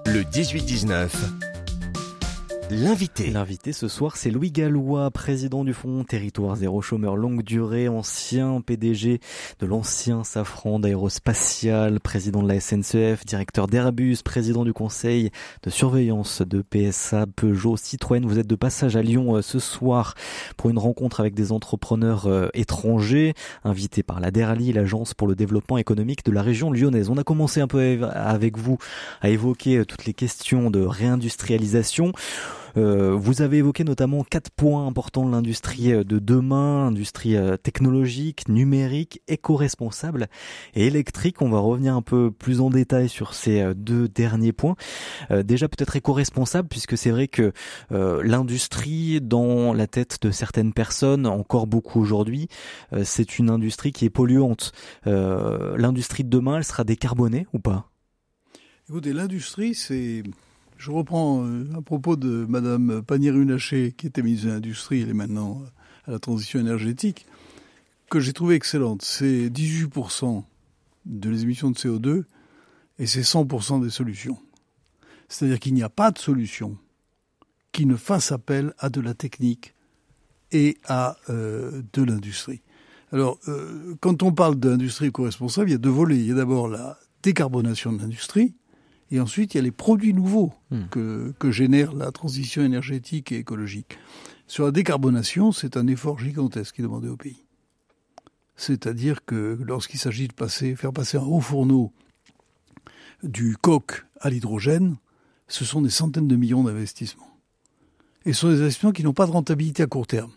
Le 0.05 0.21
18-19. 0.21 1.50
L'invité. 2.73 3.31
L'invité 3.31 3.73
ce 3.73 3.89
soir, 3.89 4.15
c'est 4.15 4.31
Louis 4.31 4.49
Gallois, 4.49 5.11
président 5.11 5.65
du 5.65 5.73
Fonds 5.73 6.05
Territoire 6.05 6.55
Zéro 6.55 6.81
Chômeur 6.81 7.17
Longue 7.17 7.43
Durée, 7.43 7.89
ancien 7.89 8.61
PDG 8.61 9.19
de 9.59 9.65
l'ancien 9.65 10.23
Safran 10.23 10.79
d'aérospatial, 10.79 11.99
président 11.99 12.41
de 12.41 12.47
la 12.47 12.61
SNCF, 12.61 13.25
directeur 13.25 13.67
d'Airbus, 13.67 14.19
président 14.23 14.63
du 14.63 14.71
conseil 14.71 15.31
de 15.63 15.69
surveillance 15.69 16.43
de 16.43 16.61
PSA, 16.61 17.25
Peugeot, 17.35 17.75
Citroën. 17.75 18.25
Vous 18.25 18.39
êtes 18.39 18.47
de 18.47 18.55
passage 18.55 18.95
à 18.95 19.01
Lyon 19.01 19.35
euh, 19.35 19.41
ce 19.41 19.59
soir 19.59 20.15
pour 20.55 20.69
une 20.69 20.79
rencontre 20.79 21.19
avec 21.19 21.33
des 21.33 21.51
entrepreneurs 21.51 22.27
euh, 22.27 22.47
étrangers, 22.53 23.33
invités 23.65 24.01
par 24.01 24.21
la 24.21 24.31
DERALI, 24.31 24.71
l'agence 24.71 25.13
pour 25.13 25.27
le 25.27 25.35
développement 25.35 25.77
économique 25.77 26.23
de 26.23 26.31
la 26.31 26.41
région 26.41 26.71
lyonnaise. 26.71 27.09
On 27.09 27.17
a 27.17 27.25
commencé 27.25 27.59
un 27.59 27.67
peu 27.67 27.99
avec 28.13 28.57
vous 28.57 28.77
à 29.19 29.27
évoquer 29.27 29.79
euh, 29.79 29.85
toutes 29.85 30.05
les 30.05 30.13
questions 30.13 30.71
de 30.71 30.79
réindustrialisation. 30.79 32.13
Euh, 32.77 33.11
vous 33.15 33.41
avez 33.41 33.57
évoqué 33.57 33.83
notamment 33.83 34.23
quatre 34.23 34.49
points 34.51 34.85
importants 34.85 35.25
de 35.25 35.31
l'industrie 35.31 35.91
euh, 35.91 36.03
de 36.03 36.19
demain, 36.19 36.87
industrie 36.87 37.35
euh, 37.35 37.57
technologique, 37.57 38.47
numérique, 38.47 39.21
éco-responsable 39.27 40.27
et 40.75 40.87
électrique. 40.87 41.41
On 41.41 41.49
va 41.49 41.59
revenir 41.59 41.95
un 41.95 42.01
peu 42.01 42.31
plus 42.31 42.61
en 42.61 42.69
détail 42.69 43.09
sur 43.09 43.33
ces 43.33 43.73
deux 43.75 44.07
derniers 44.07 44.53
points. 44.53 44.75
déjà 45.29 45.67
peut-être 45.67 45.95
éco-responsable 45.95 46.67
puisque 46.67 46.97
c'est 46.97 47.11
vrai 47.11 47.27
que 47.27 47.53
l'industrie 47.89 49.21
dans 49.21 49.73
la 49.73 49.87
tête 49.87 50.17
de 50.21 50.31
certaines 50.31 50.73
personnes, 50.73 51.25
encore 51.27 51.67
beaucoup 51.67 51.99
aujourd'hui, 51.99 52.47
c'est 53.03 53.39
une 53.39 53.49
industrie 53.49 53.91
qui 53.91 54.05
est 54.05 54.09
polluante. 54.09 54.71
l'industrie 55.05 56.23
de 56.23 56.29
demain, 56.29 56.57
elle 56.57 56.63
sera 56.63 56.83
décarbonée 56.83 57.47
ou 57.53 57.59
pas? 57.59 57.89
Écoutez, 58.89 59.13
l'industrie, 59.13 59.75
c'est 59.75 60.23
je 60.81 60.89
reprends 60.89 61.45
euh, 61.45 61.65
à 61.77 61.81
propos 61.81 62.15
de 62.15 62.45
Madame 62.49 63.03
Pannier-Runacher, 63.03 63.91
qui 63.91 64.07
était 64.07 64.23
ministre 64.23 64.47
de 64.47 64.53
l'Industrie, 64.53 65.01
elle 65.01 65.09
est 65.09 65.13
maintenant 65.13 65.61
à 66.07 66.11
la 66.11 66.17
transition 66.17 66.59
énergétique, 66.59 67.27
que 68.09 68.19
j'ai 68.19 68.33
trouvé 68.33 68.55
excellente. 68.55 69.03
C'est 69.03 69.49
18% 69.49 70.43
de 71.05 71.29
les 71.29 71.43
émissions 71.43 71.69
de 71.69 71.77
CO2 71.77 72.23
et 72.97 73.05
c'est 73.05 73.21
100% 73.21 73.83
des 73.83 73.91
solutions. 73.91 74.39
C'est-à-dire 75.29 75.59
qu'il 75.59 75.75
n'y 75.75 75.83
a 75.83 75.89
pas 75.89 76.09
de 76.09 76.17
solution 76.17 76.77
qui 77.71 77.85
ne 77.85 77.95
fasse 77.95 78.31
appel 78.31 78.73
à 78.79 78.89
de 78.89 79.01
la 79.01 79.13
technique 79.13 79.75
et 80.51 80.77
à 80.87 81.15
euh, 81.29 81.83
de 81.93 82.03
l'industrie. 82.03 82.61
Alors, 83.11 83.37
euh, 83.47 83.93
quand 84.01 84.23
on 84.23 84.31
parle 84.31 84.55
d'industrie 84.55 85.07
éco-responsable, 85.07 85.69
il 85.69 85.73
y 85.73 85.75
a 85.75 85.79
deux 85.79 85.89
volets. 85.89 86.17
Il 86.17 86.25
y 86.25 86.31
a 86.31 86.35
d'abord 86.35 86.67
la 86.67 86.97
décarbonation 87.21 87.93
de 87.93 88.01
l'industrie, 88.01 88.55
et 89.11 89.19
ensuite 89.19 89.53
il 89.53 89.57
y 89.57 89.59
a 89.59 89.63
les 89.63 89.71
produits 89.71 90.13
nouveaux 90.13 90.53
hmm. 90.71 90.85
que, 90.89 91.33
que 91.37 91.51
génère 91.51 91.93
la 91.93 92.11
transition 92.11 92.63
énergétique 92.63 93.31
et 93.31 93.37
écologique. 93.37 93.99
Sur 94.47 94.65
la 94.65 94.71
décarbonation, 94.71 95.51
c'est 95.51 95.77
un 95.77 95.87
effort 95.87 96.19
gigantesque 96.19 96.75
qui 96.75 96.81
est 96.81 96.83
demandé 96.83 97.07
au 97.07 97.17
pays. 97.17 97.43
C'est-à-dire 98.55 99.25
que 99.25 99.57
lorsqu'il 99.63 99.99
s'agit 99.99 100.27
de 100.27 100.33
passer, 100.33 100.75
faire 100.75 100.93
passer 100.93 101.17
un 101.17 101.23
haut 101.23 101.39
fourneau 101.39 101.91
du 103.23 103.55
coq 103.57 104.05
à 104.19 104.29
l'hydrogène, 104.29 104.97
ce 105.47 105.65
sont 105.65 105.81
des 105.81 105.89
centaines 105.89 106.27
de 106.27 106.35
millions 106.35 106.63
d'investissements. 106.63 107.37
Et 108.25 108.33
ce 108.33 108.41
sont 108.41 108.49
des 108.49 108.61
investissements 108.61 108.91
qui 108.91 109.03
n'ont 109.03 109.13
pas 109.13 109.25
de 109.25 109.31
rentabilité 109.31 109.83
à 109.83 109.87
court 109.87 110.07
terme. 110.07 110.31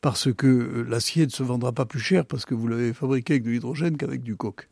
Parce 0.00 0.32
que 0.32 0.86
l'acier 0.88 1.26
ne 1.26 1.30
se 1.30 1.42
vendra 1.42 1.72
pas 1.72 1.86
plus 1.86 2.00
cher 2.00 2.26
parce 2.26 2.44
que 2.44 2.54
vous 2.54 2.68
l'avez 2.68 2.92
fabriqué 2.92 3.34
avec 3.34 3.42
de 3.42 3.50
l'hydrogène 3.50 3.96
qu'avec 3.96 4.22
du 4.22 4.36
coq. 4.36 4.68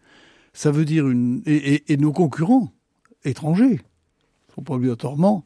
Ça 0.52 0.70
veut 0.70 0.84
dire 0.84 1.08
une. 1.08 1.42
Et, 1.46 1.96
nos 1.96 2.12
concurrents 2.12 2.72
étrangers 3.24 3.80
font 4.48 4.62
pas 4.62 4.74
obligatoirement, 4.74 5.44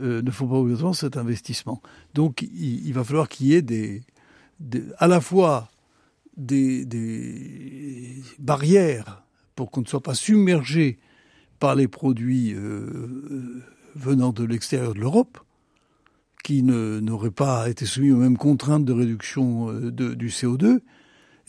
euh, 0.00 0.20
ne 0.20 0.30
font 0.30 0.46
pas 0.46 0.56
obligatoirement 0.56 0.92
cet 0.92 1.16
investissement. 1.16 1.80
Donc 2.14 2.42
il, 2.42 2.92
va 2.92 3.02
falloir 3.02 3.28
qu'il 3.28 3.46
y 3.46 3.54
ait 3.54 3.62
des, 3.62 4.02
à 4.98 5.08
la 5.08 5.20
fois 5.20 5.70
des, 6.36 6.84
des 6.84 8.22
barrières 8.38 9.24
pour 9.54 9.70
qu'on 9.70 9.80
ne 9.80 9.86
soit 9.86 10.02
pas 10.02 10.14
submergé 10.14 10.98
par 11.58 11.74
les 11.74 11.88
produits 11.88 12.52
euh, 12.54 13.62
venant 13.94 14.32
de 14.32 14.44
l'extérieur 14.44 14.92
de 14.94 15.00
l'Europe, 15.00 15.38
qui 16.44 16.62
n'auraient 16.62 17.30
pas 17.30 17.70
été 17.70 17.86
soumis 17.86 18.10
aux 18.10 18.16
mêmes 18.16 18.36
contraintes 18.36 18.84
de 18.84 18.92
réduction 18.92 19.70
euh, 19.70 19.90
du 19.90 20.28
CO2. 20.28 20.80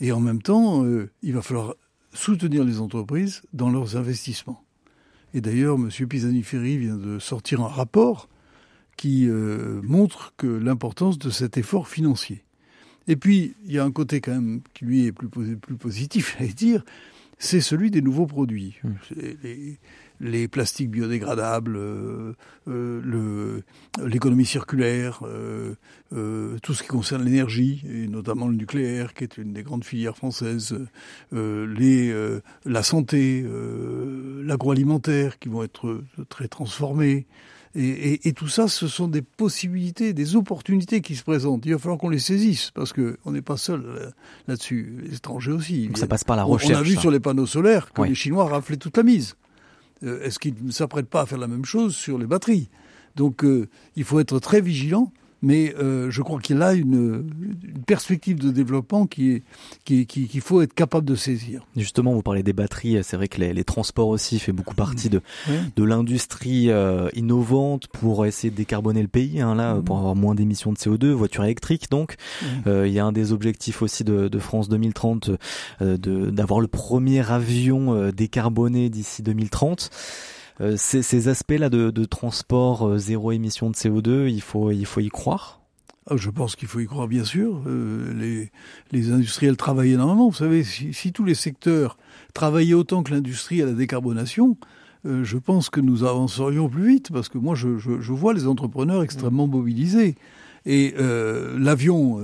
Et 0.00 0.12
en 0.12 0.20
même 0.20 0.40
temps, 0.42 0.84
il 1.22 1.32
va 1.34 1.42
falloir 1.42 1.74
soutenir 2.14 2.64
les 2.64 2.80
entreprises 2.80 3.42
dans 3.52 3.70
leurs 3.70 3.96
investissements. 3.96 4.64
Et 5.34 5.40
d'ailleurs, 5.40 5.76
M. 5.76 5.90
Pisani-Ferry 6.08 6.78
vient 6.78 6.96
de 6.96 7.18
sortir 7.18 7.60
un 7.60 7.68
rapport 7.68 8.28
qui 8.96 9.28
montre 9.82 10.32
que 10.36 10.46
l'importance 10.46 11.18
de 11.18 11.28
cet 11.28 11.58
effort 11.58 11.88
financier. 11.88 12.44
Et 13.08 13.16
puis, 13.16 13.54
il 13.66 13.72
y 13.72 13.78
a 13.78 13.84
un 13.84 13.90
côté 13.90 14.20
quand 14.20 14.32
même 14.32 14.60
qui 14.72 14.84
lui 14.84 15.06
est 15.06 15.12
plus, 15.12 15.28
plus 15.28 15.76
positif, 15.76 16.36
j'allais 16.38 16.52
dire, 16.52 16.84
c'est 17.38 17.60
celui 17.60 17.90
des 17.90 18.02
nouveaux 18.02 18.26
produits. 18.26 18.76
Les, 19.16 19.78
les, 20.20 20.48
plastiques 20.48 20.90
biodégradables, 20.90 21.76
euh, 21.76 22.32
euh, 22.68 23.60
l'économie 24.02 24.46
circulaire, 24.46 25.20
euh, 25.22 25.74
euh, 26.12 26.56
tout 26.62 26.74
ce 26.74 26.82
qui 26.82 26.88
concerne 26.88 27.24
l'énergie, 27.24 27.84
et 27.88 28.08
notamment 28.08 28.48
le 28.48 28.56
nucléaire, 28.56 29.14
qui 29.14 29.24
est 29.24 29.38
une 29.38 29.52
des 29.52 29.62
grandes 29.62 29.84
filières 29.84 30.16
françaises, 30.16 30.76
euh, 31.32 31.66
les, 31.66 32.14
la 32.64 32.82
santé, 32.82 33.44
l'agroalimentaire, 34.42 35.38
qui 35.38 35.48
vont 35.48 35.62
être 35.62 36.02
très 36.28 36.48
transformés. 36.48 37.26
Et, 37.76 38.32
tout 38.34 38.46
ça, 38.46 38.68
ce 38.68 38.86
sont 38.86 39.08
des 39.08 39.22
possibilités, 39.22 40.12
des 40.12 40.36
opportunités 40.36 41.00
qui 41.00 41.16
se 41.16 41.24
présentent. 41.24 41.66
Il 41.66 41.72
va 41.72 41.78
falloir 41.78 41.98
qu'on 41.98 42.08
les 42.08 42.20
saisisse 42.20 42.70
parce 42.70 42.92
que 42.92 43.18
on 43.24 43.32
n'est 43.32 43.42
pas 43.42 43.56
seul 43.56 44.12
là-dessus. 44.46 44.94
Les 45.02 45.16
étrangers 45.16 45.50
aussi. 45.50 45.88
Donc 45.88 45.98
ça 45.98 46.06
passe 46.06 46.22
par 46.22 46.36
la 46.36 46.44
recherche. 46.44 46.72
On 46.72 46.80
a 46.80 46.82
vu 46.82 46.94
sur 46.94 47.10
les 47.10 47.18
panneaux 47.18 47.46
solaires 47.46 47.92
que 47.92 48.02
les 48.02 48.14
Chinois 48.14 48.48
raflaient 48.48 48.76
toute 48.76 48.96
la 48.96 49.02
mise. 49.02 49.34
Euh, 50.04 50.22
est-ce 50.22 50.38
qu'ils 50.38 50.54
ne 50.62 50.70
s'apprêtent 50.70 51.08
pas 51.08 51.22
à 51.22 51.26
faire 51.26 51.38
la 51.38 51.48
même 51.48 51.64
chose 51.64 51.94
sur 51.94 52.18
les 52.18 52.26
batteries? 52.26 52.68
Donc 53.16 53.44
euh, 53.44 53.68
il 53.96 54.04
faut 54.04 54.20
être 54.20 54.38
très 54.38 54.60
vigilant 54.60 55.12
mais 55.44 55.74
euh, 55.78 56.10
je 56.10 56.22
crois 56.22 56.40
qu'il 56.40 56.62
a 56.62 56.74
une, 56.74 57.24
une, 57.62 57.82
perspective 57.86 58.38
de 58.40 58.50
développement 58.50 59.06
qui 59.06 59.32
est 59.32 59.42
qu'il 59.84 60.06
qui, 60.06 60.40
faut 60.40 60.62
être 60.62 60.74
capable 60.74 61.06
de 61.06 61.14
saisir. 61.14 61.66
Justement, 61.76 62.14
vous 62.14 62.22
parlez 62.22 62.42
des 62.42 62.52
batteries, 62.52 62.98
c'est 63.02 63.16
vrai 63.16 63.28
que 63.28 63.40
les, 63.40 63.52
les, 63.52 63.64
transports 63.64 64.08
aussi 64.08 64.38
fait 64.38 64.52
beaucoup 64.52 64.74
partie 64.74 65.10
de 65.10 65.20
de 65.76 65.84
l'industrie 65.84 66.70
euh, 66.70 67.08
innovante 67.14 67.86
pour 67.88 68.26
essayer 68.26 68.50
de 68.50 68.56
décarboner 68.56 69.02
le 69.02 69.08
pays, 69.08 69.40
hein, 69.40 69.54
là, 69.54 69.80
pour 69.84 69.98
avoir 69.98 70.14
moins 70.16 70.34
d'émissions 70.34 70.72
de 70.72 70.78
CO2, 70.78 71.10
voitures 71.10 71.44
électriques. 71.44 71.90
Donc, 71.90 72.16
euh, 72.66 72.86
il 72.86 72.92
y 72.92 72.98
a 72.98 73.04
un 73.04 73.12
des 73.12 73.32
objectifs 73.32 73.82
aussi 73.82 74.04
de, 74.04 74.28
de 74.28 74.38
France 74.38 74.68
2030 74.68 75.30
euh, 75.82 75.96
d'avoir 75.96 76.60
le 76.60 76.68
premier 76.68 77.30
avion 77.30 77.94
euh, 77.94 78.12
décarboné 78.12 78.88
d'ici 78.90 79.22
2030. 79.22 79.90
Euh, 80.60 80.74
ces, 80.76 81.02
ces 81.02 81.28
aspects-là 81.28 81.68
de, 81.68 82.04
transport 82.04 82.88
euh, 82.88 82.98
zéro 82.98 83.32
émission 83.32 83.70
de 83.70 83.74
CO2, 83.74 84.28
il 84.28 84.40
faut, 84.40 84.70
il 84.70 84.86
faut 84.86 85.00
y 85.00 85.08
croire 85.08 85.60
ah, 86.06 86.18
je 86.18 86.28
pense 86.28 86.54
qu'il 86.54 86.68
faut 86.68 86.80
y 86.80 86.86
croire, 86.86 87.08
bien 87.08 87.24
sûr. 87.24 87.62
Euh, 87.66 88.12
les, 88.12 88.52
les, 88.92 89.10
industriels 89.10 89.56
travaillent 89.56 89.92
énormément. 89.92 90.28
Vous 90.28 90.36
savez, 90.36 90.62
si, 90.62 91.12
tous 91.14 91.24
les 91.24 91.34
secteurs 91.34 91.96
travaillaient 92.34 92.74
autant 92.74 93.02
que 93.02 93.10
l'industrie 93.14 93.62
à 93.62 93.64
la 93.64 93.72
décarbonation, 93.72 94.58
je 95.06 95.38
pense 95.38 95.70
que 95.70 95.80
nous 95.80 96.04
avancerions 96.04 96.68
plus 96.68 96.86
vite, 96.86 97.10
parce 97.10 97.30
que 97.30 97.38
moi, 97.38 97.54
je, 97.54 97.78
je 97.78 98.12
vois 98.12 98.34
les 98.34 98.46
entrepreneurs 98.46 99.02
extrêmement 99.02 99.46
mobilisés. 99.46 100.16
Et 100.66 100.94
euh, 100.98 101.58
l'avion 101.58 102.20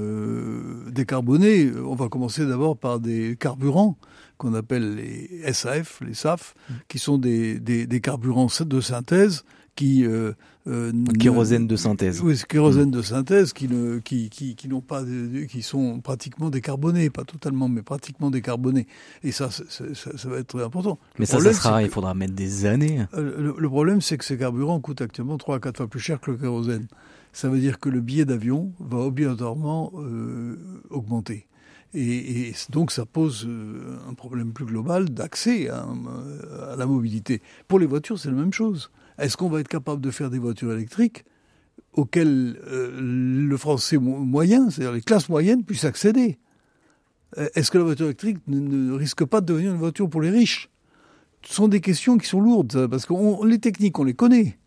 décarboné, 0.91 1.73
on 1.85 1.95
va 1.95 2.09
commencer 2.09 2.47
d'abord 2.47 2.77
par 2.77 3.01
des 3.01 3.37
carburants 3.39 3.97
qu'on 4.39 4.55
appelle 4.55 4.95
les 4.95 5.53
SAF, 5.53 6.01
les 6.01 6.15
SAF, 6.15 6.55
mm. 6.69 6.75
qui 6.89 6.99
sont 6.99 7.19
des, 7.19 7.61
des, 7.61 7.87
des 7.87 8.01
carburants 8.01 8.49
de 8.61 8.81
synthèse 8.81 9.45
qui 9.77 10.05
euh, 10.05 10.33
euh, 10.67 10.93
kérosène 11.19 11.67
de 11.67 11.77
synthèse. 11.77 12.21
Oui, 12.21 12.37
kérosène 12.49 12.89
mm. 12.89 12.93
de 12.93 13.03
synthèse 13.03 13.53
qui 13.53 13.69
ne 13.69 13.99
qui 13.99 14.29
qui, 14.29 14.55
qui 14.57 14.69
n'ont 14.69 14.81
pas 14.81 15.03
qui 15.49 15.63
sont 15.63 16.01
pratiquement 16.01 16.51
décarbonés, 16.51 17.11
pas 17.11 17.25
totalement 17.25 17.69
mais 17.69 17.83
pratiquement 17.83 18.31
décarbonés. 18.31 18.87
Et 19.23 19.33
ça 19.33 19.51
ça, 19.51 19.63
ça, 19.95 20.29
va 20.29 20.39
être 20.39 20.49
très 20.49 20.63
important. 20.63 20.99
mais 21.19 21.27
ça 21.27 21.39
ça 21.41 21.53
sera 21.53 21.83
il 21.83 21.91
faudra 21.91 22.15
mettre 22.15 22.35
des 22.35 22.67
années. 22.67 23.07
Euh, 23.15 23.55
le, 23.57 23.69
problème 23.69 24.01
c'est 24.01 24.19
que 24.19 24.25
ces 24.25 24.37
carburants 24.37 24.81
coûtent 24.81 25.03
actuellement 25.03 25.39
3 25.39 25.57
à 25.57 25.61
4 25.61 25.77
fois 25.77 25.87
plus 25.87 26.01
cher 26.01 26.21
que 26.21 26.31
le 26.31 26.37
kérosène. 26.37 26.87
Ça 27.33 27.49
veut 27.49 27.59
dire 27.59 27.79
que 27.79 27.89
le 27.89 28.01
billet 28.01 28.25
d'avion 28.25 28.73
va 28.81 28.99
obligatoirement 28.99 29.93
euh, 29.97 30.57
augmenter. 30.91 31.47
Et, 31.93 32.53
donc 32.71 32.93
ça 32.93 33.05
pose 33.05 33.47
euh, 33.49 33.99
un 34.09 34.15
problème 34.15 34.53
plus 34.53 34.65
global 34.65 35.11
d'accès 35.11 35.69
à, 35.69 35.87
la 36.77 36.87
mobilité. 36.87 37.43
Pour 37.69 37.79
les 37.79 37.87
voitures, 37.87 38.19
c'est 38.19 38.31
la 38.31 38.37
même 38.37 38.53
chose. 38.53 38.91
Est-ce 39.19 39.37
qu'on 39.37 39.49
va 39.49 39.61
être 39.61 39.69
capable 39.69 40.01
de 40.01 40.11
faire 40.11 40.31
des 40.31 40.39
voitures 40.39 40.73
électriques 40.73 41.25
auxquelles 41.93 42.59
euh, 42.67 43.01
le 43.01 43.57
français 43.57 43.99
moyen, 43.99 44.71
c'est-à-dire 44.71 44.93
les 44.93 45.01
classes 45.01 45.29
moyennes, 45.29 45.65
puissent 45.65 45.85
accéder? 45.85 46.39
Est-ce 47.37 47.71
que 47.71 47.79
la 47.79 47.85
voiture 47.85 48.07
électrique 48.07 48.39
ne, 48.49 48.93
risque 48.93 49.25
pas 49.25 49.41
de 49.41 49.47
devenir 49.47 49.71
une 49.73 49.79
voiture 49.79 50.11
pour 50.11 50.21
les 50.21 50.31
riches? 50.31 50.69
Ce 51.43 51.55
sont 51.55 51.69
des 51.69 51.81
questions 51.81 52.19
qui 52.19 52.27
sont 52.27 52.41
lourdes, 52.41 52.89
parce 52.89 53.07
que 53.07 53.47
les 53.47 53.61
techniques, 53.61 53.99
on 54.01 54.05
les 54.05 54.15
connaît. 54.15 54.59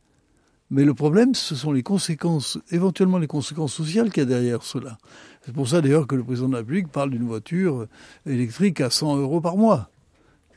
Mais 0.74 0.86
le 0.86 0.96
problème, 0.96 1.36
ce 1.36 1.53
sont 1.53 1.72
les 1.72 1.84
conséquences, 1.84 2.58
éventuellement 2.72 3.20
les 3.20 3.27
conséquences 3.27 3.75
sociales 3.75 4.12
qu'il 4.12 4.24
y 4.24 4.25
a 4.25 4.30
derrière 4.30 4.63
cela. 4.63 4.98
C'est 5.46 5.53
pour 5.53 5.68
ça 5.68 5.82
d'ailleurs 5.82 6.08
que 6.08 6.15
le 6.15 6.24
président 6.24 6.48
de 6.48 6.53
la 6.53 6.60
République 6.60 6.88
parle 6.88 7.12
d'une 7.12 7.27
voiture 7.27 7.86
électrique 8.25 8.82
à 8.82 8.89
100 8.89 9.18
euros 9.18 9.39
par 9.39 9.56
mois. 9.56 9.92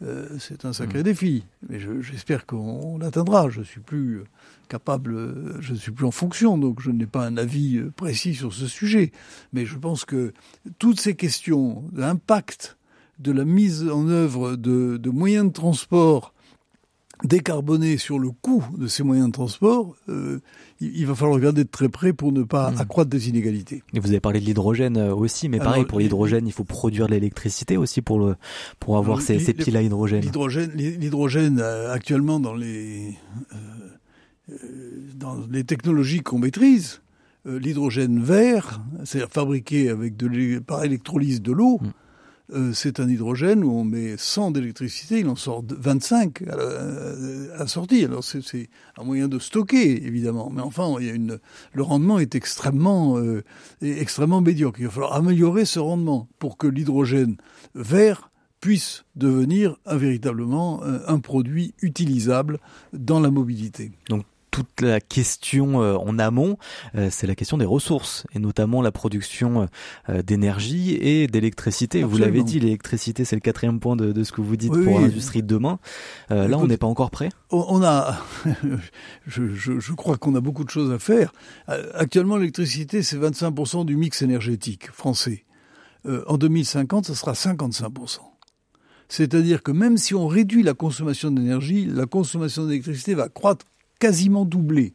Euh, 0.01 0.27
c'est 0.39 0.65
un 0.65 0.73
sacré 0.73 1.01
mmh. 1.01 1.03
défi, 1.03 1.45
mais 1.69 1.79
j'espère 2.01 2.47
qu'on 2.47 2.97
l'atteindra. 2.97 3.51
Je 3.51 3.61
suis 3.61 3.81
plus 3.81 4.23
capable, 4.71 5.61
je 5.61 5.75
ne 5.75 5.79
suis 5.79 5.93
plus 5.93 6.07
en 6.07 6.11
fonction, 6.11 6.57
donc 6.57 6.81
je 6.81 6.91
n'ai 6.91 7.05
pas 7.05 7.27
un 7.27 7.37
avis 7.37 7.83
précis 7.95 8.35
sur 8.35 8.55
ce 8.55 8.67
sujet. 8.67 9.13
Mais 9.53 9.67
je 9.67 9.77
pense 9.77 10.07
que 10.07 10.33
toutes 10.79 10.99
ces 10.99 11.15
questions, 11.15 11.85
l'impact 11.95 12.79
de 13.19 13.33
la 13.33 13.45
mise 13.45 13.87
en 13.91 14.09
œuvre 14.09 14.57
de, 14.57 14.97
de 14.97 15.11
moyens 15.11 15.49
de 15.49 15.53
transport 15.53 16.33
décarboner 17.25 17.97
sur 17.97 18.19
le 18.19 18.31
coût 18.31 18.65
de 18.77 18.87
ces 18.87 19.03
moyens 19.03 19.29
de 19.29 19.33
transport, 19.33 19.97
euh, 20.09 20.41
il, 20.81 21.07
va 21.07 21.15
falloir 21.15 21.37
regarder 21.37 21.65
de 21.65 21.69
très 21.69 21.89
près 21.89 22.13
pour 22.13 22.33
ne 22.33 22.43
pas 22.43 22.71
hmm. 22.71 22.81
accroître 22.81 23.11
des 23.11 23.29
inégalités. 23.29 23.83
Et 23.95 24.01
vous 24.01 24.09
avez 24.09 24.21
parlé 24.21 24.41
de 24.41 24.45
l'hydrogène 24.45 24.97
euh, 24.97 25.15
aussi, 25.15 25.49
mais 25.49 25.59
pareil, 25.59 25.85
pour 25.85 25.99
l'hydrogène, 25.99 26.47
il 26.47 26.53
faut 26.53 26.65
produire 26.65 27.07
de 27.07 27.13
l'électricité 27.13 27.77
aussi 27.77 28.03
pour, 28.03 28.21
le, 28.21 28.37
pour 28.81 28.99
avoir 28.99 29.21
ces, 29.21 29.39
ces, 29.39 29.55
piles 29.55 29.77
à 29.77 29.83
hydrogène. 29.83 30.21
L'hydrogène, 30.23 31.61
euh, 31.61 31.93
actuellement 31.93 32.39
dans 32.41 32.55
les, 32.55 33.17
dans 35.15 35.37
les 35.51 35.65
technologies 35.65 36.21
qu'on 36.21 36.39
maîtrise, 36.39 37.01
l'hydrogène 37.47 38.21
vert, 38.21 38.83
c'est-à-dire 39.05 39.33
fabriqué 39.33 39.89
avec 39.89 40.17
de, 40.17 40.59
par 40.59 40.85
électrolyse 40.85 41.41
de 41.41 41.53
l'eau, 41.53 41.79
hmm. 41.81 41.91
Euh, 42.53 42.73
c'est 42.73 43.01
un 43.01 43.09
hydrogène 43.09 43.65
où 43.65 43.73
on 43.73 43.85
met 43.85 44.17
100 44.17 44.53
d'électricité, 44.53 45.21
il 45.21 45.29
en 45.29 45.37
sort 45.37 45.65
25 45.69 46.43
à 46.43 46.57
la, 46.57 47.67
sortie. 47.67 48.05
Alors 48.05 48.23
c'est 48.23 48.69
un 48.97 49.05
moyen 49.05 49.29
de 49.29 49.39
stocker, 49.39 50.07
évidemment. 50.07 50.51
Mais 50.51 50.63
enfin, 50.63 50.95
le 50.99 51.83
rendement 51.83 52.19
est 52.19 52.35
extrêmement, 52.35 53.19
euh, 53.19 53.43
médiocre. 53.81 54.81
Il 54.81 54.87
va 54.87 54.93
falloir 54.93 55.15
améliorer 55.15 55.65
ce 55.65 55.79
rendement 55.79 56.29
pour 56.39 56.57
que 56.57 56.67
l'hydrogène 56.67 57.37
vert 57.75 58.31
puisse 58.61 59.05
devenir 59.17 59.77
un, 59.85 59.97
véritablement 59.97 60.83
un 60.83 61.19
produit 61.19 61.75
utilisable 61.83 62.59
dans 62.93 63.21
la 63.21 63.31
mobilité. 63.31 63.93
Toute 64.57 64.81
la 64.81 65.01
question 65.03 65.83
euh, 65.83 65.97
en 65.97 66.19
amont, 66.19 66.57
euh, 66.95 67.09
c'est 67.11 67.27
la 67.27 67.35
question 67.35 67.59
des 67.59 67.67
ressources 67.67 68.27
et 68.35 68.39
notamment 68.39 68.81
la 68.81 68.91
production 68.91 69.69
euh, 70.09 70.23
d'énergie 70.23 70.95
et 70.95 71.27
d'électricité. 71.27 72.03
Vous 72.03 72.17
l'avez 72.17 72.43
dit, 72.43 72.59
l'électricité, 72.59 73.27
c'est 73.27 73.37
le 73.37 73.41
quatrième 73.41 73.81
point 73.81 73.97
de, 73.97 74.25
ce 74.25 74.33
que 74.33 74.41
vous 74.41 74.57
dites 74.57 74.73
pour 74.73 74.99
l'industrie 74.99 75.43
de 75.43 75.47
demain. 75.47 75.79
là, 76.31 76.57
on 76.57 76.67
n'est 76.67 76.79
pas 76.79 76.87
encore 76.87 77.11
prêt. 77.11 77.29
On 77.51 77.83
a, 77.83 78.19
je, 79.27 79.55
je, 79.55 79.93
crois 79.93 80.17
qu'on 80.17 80.35
a 80.35 80.41
beaucoup 80.41 80.65
de 80.65 80.71
choses 80.71 80.91
à 80.91 80.99
faire. 80.99 81.35
Actuellement, 81.93 82.39
l'électricité, 82.39 83.03
c'est 83.03 83.19
25% 83.19 83.85
du 83.85 83.97
mix 83.97 84.23
énergétique 84.23 84.91
français. 84.91 85.45
en 86.27 86.39
2050, 86.39 87.09
ce 87.09 87.15
sera 87.15 87.33
55%. 87.33 88.21
C'est-à-dire 89.09 89.63
que 89.63 89.71
même 89.71 89.99
si 89.99 90.15
on 90.15 90.27
réduit 90.27 90.63
la 90.63 90.73
consommation 90.73 91.31
d'énergie, 91.31 91.85
la 91.85 92.07
consommation 92.07 92.65
d'électricité 92.65 93.13
va 93.13 93.29
croître 93.29 93.67
quasiment 93.99 94.45
doublé. 94.45 94.95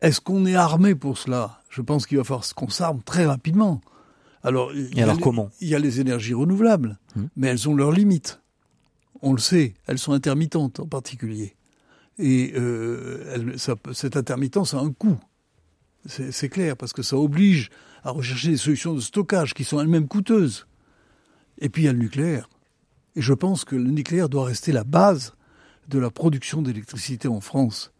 Est-ce 0.00 0.20
qu'on 0.20 0.46
est 0.46 0.54
armé 0.54 0.94
pour 0.94 1.18
cela? 1.18 1.60
Je 1.68 1.82
pense 1.82 2.06
qu'il 2.06 2.18
va 2.18 2.24
falloir 2.24 2.54
qu'on 2.54 2.70
s'arme 2.70 3.02
très 3.02 3.26
rapidement. 3.26 3.80
Alors, 4.42 4.72
Et 4.72 5.02
alors 5.02 5.20
comment? 5.20 5.50
Il 5.60 5.68
y 5.68 5.74
a 5.74 5.78
les 5.78 6.00
énergies 6.00 6.32
renouvelables, 6.32 6.98
hmm. 7.14 7.24
mais 7.36 7.48
elles 7.48 7.68
ont 7.68 7.74
leurs 7.74 7.92
limites. 7.92 8.40
On 9.22 9.32
le 9.34 9.38
sait, 9.38 9.74
elles 9.86 9.98
sont 9.98 10.12
intermittentes 10.12 10.80
en 10.80 10.86
particulier. 10.86 11.54
Et 12.18 12.52
euh, 12.56 13.56
cette 13.92 14.16
intermittence 14.16 14.74
a 14.74 14.78
un 14.78 14.92
coût. 14.92 15.18
C'est 16.06 16.48
clair, 16.48 16.76
parce 16.76 16.94
que 16.94 17.02
ça 17.02 17.16
oblige 17.16 17.70
à 18.02 18.10
rechercher 18.10 18.48
des 18.48 18.56
solutions 18.56 18.94
de 18.94 19.00
stockage 19.00 19.52
qui 19.52 19.64
sont 19.64 19.80
elles-mêmes 19.80 20.08
coûteuses. 20.08 20.66
Et 21.58 21.68
puis 21.68 21.82
il 21.82 21.86
y 21.86 21.88
a 21.88 21.92
le 21.92 21.98
nucléaire. 21.98 22.48
Et 23.16 23.22
je 23.22 23.34
pense 23.34 23.66
que 23.66 23.76
le 23.76 23.90
nucléaire 23.90 24.30
doit 24.30 24.44
rester 24.44 24.72
la 24.72 24.84
base 24.84 25.34
de 25.90 25.98
la 25.98 26.10
production 26.10 26.62
d'électricité 26.62 27.28
en 27.28 27.40
France, 27.40 27.92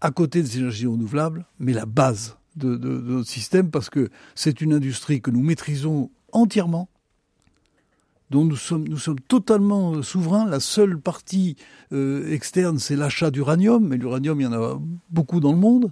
à 0.00 0.10
côté 0.10 0.42
des 0.42 0.58
énergies 0.58 0.86
renouvelables, 0.86 1.46
mais 1.58 1.72
la 1.72 1.86
base 1.86 2.36
de, 2.54 2.76
notre 2.76 3.28
système, 3.28 3.70
parce 3.70 3.90
que 3.90 4.10
c'est 4.34 4.60
une 4.60 4.72
industrie 4.72 5.20
que 5.20 5.30
nous 5.30 5.42
maîtrisons 5.42 6.10
entièrement, 6.32 6.88
dont 8.30 8.44
nous 8.44 8.56
sommes, 8.56 8.86
totalement 9.26 10.02
souverains. 10.02 10.46
La 10.46 10.60
seule 10.60 11.00
partie 11.00 11.56
euh, 11.92 12.30
externe, 12.30 12.78
c'est 12.78 12.96
l'achat 12.96 13.30
d'uranium, 13.30 13.88
mais 13.88 13.96
l'uranium, 13.96 14.40
il 14.40 14.44
y 14.44 14.46
en 14.46 14.52
a 14.52 14.78
beaucoup 15.10 15.40
dans 15.40 15.52
le 15.52 15.58
monde. 15.58 15.90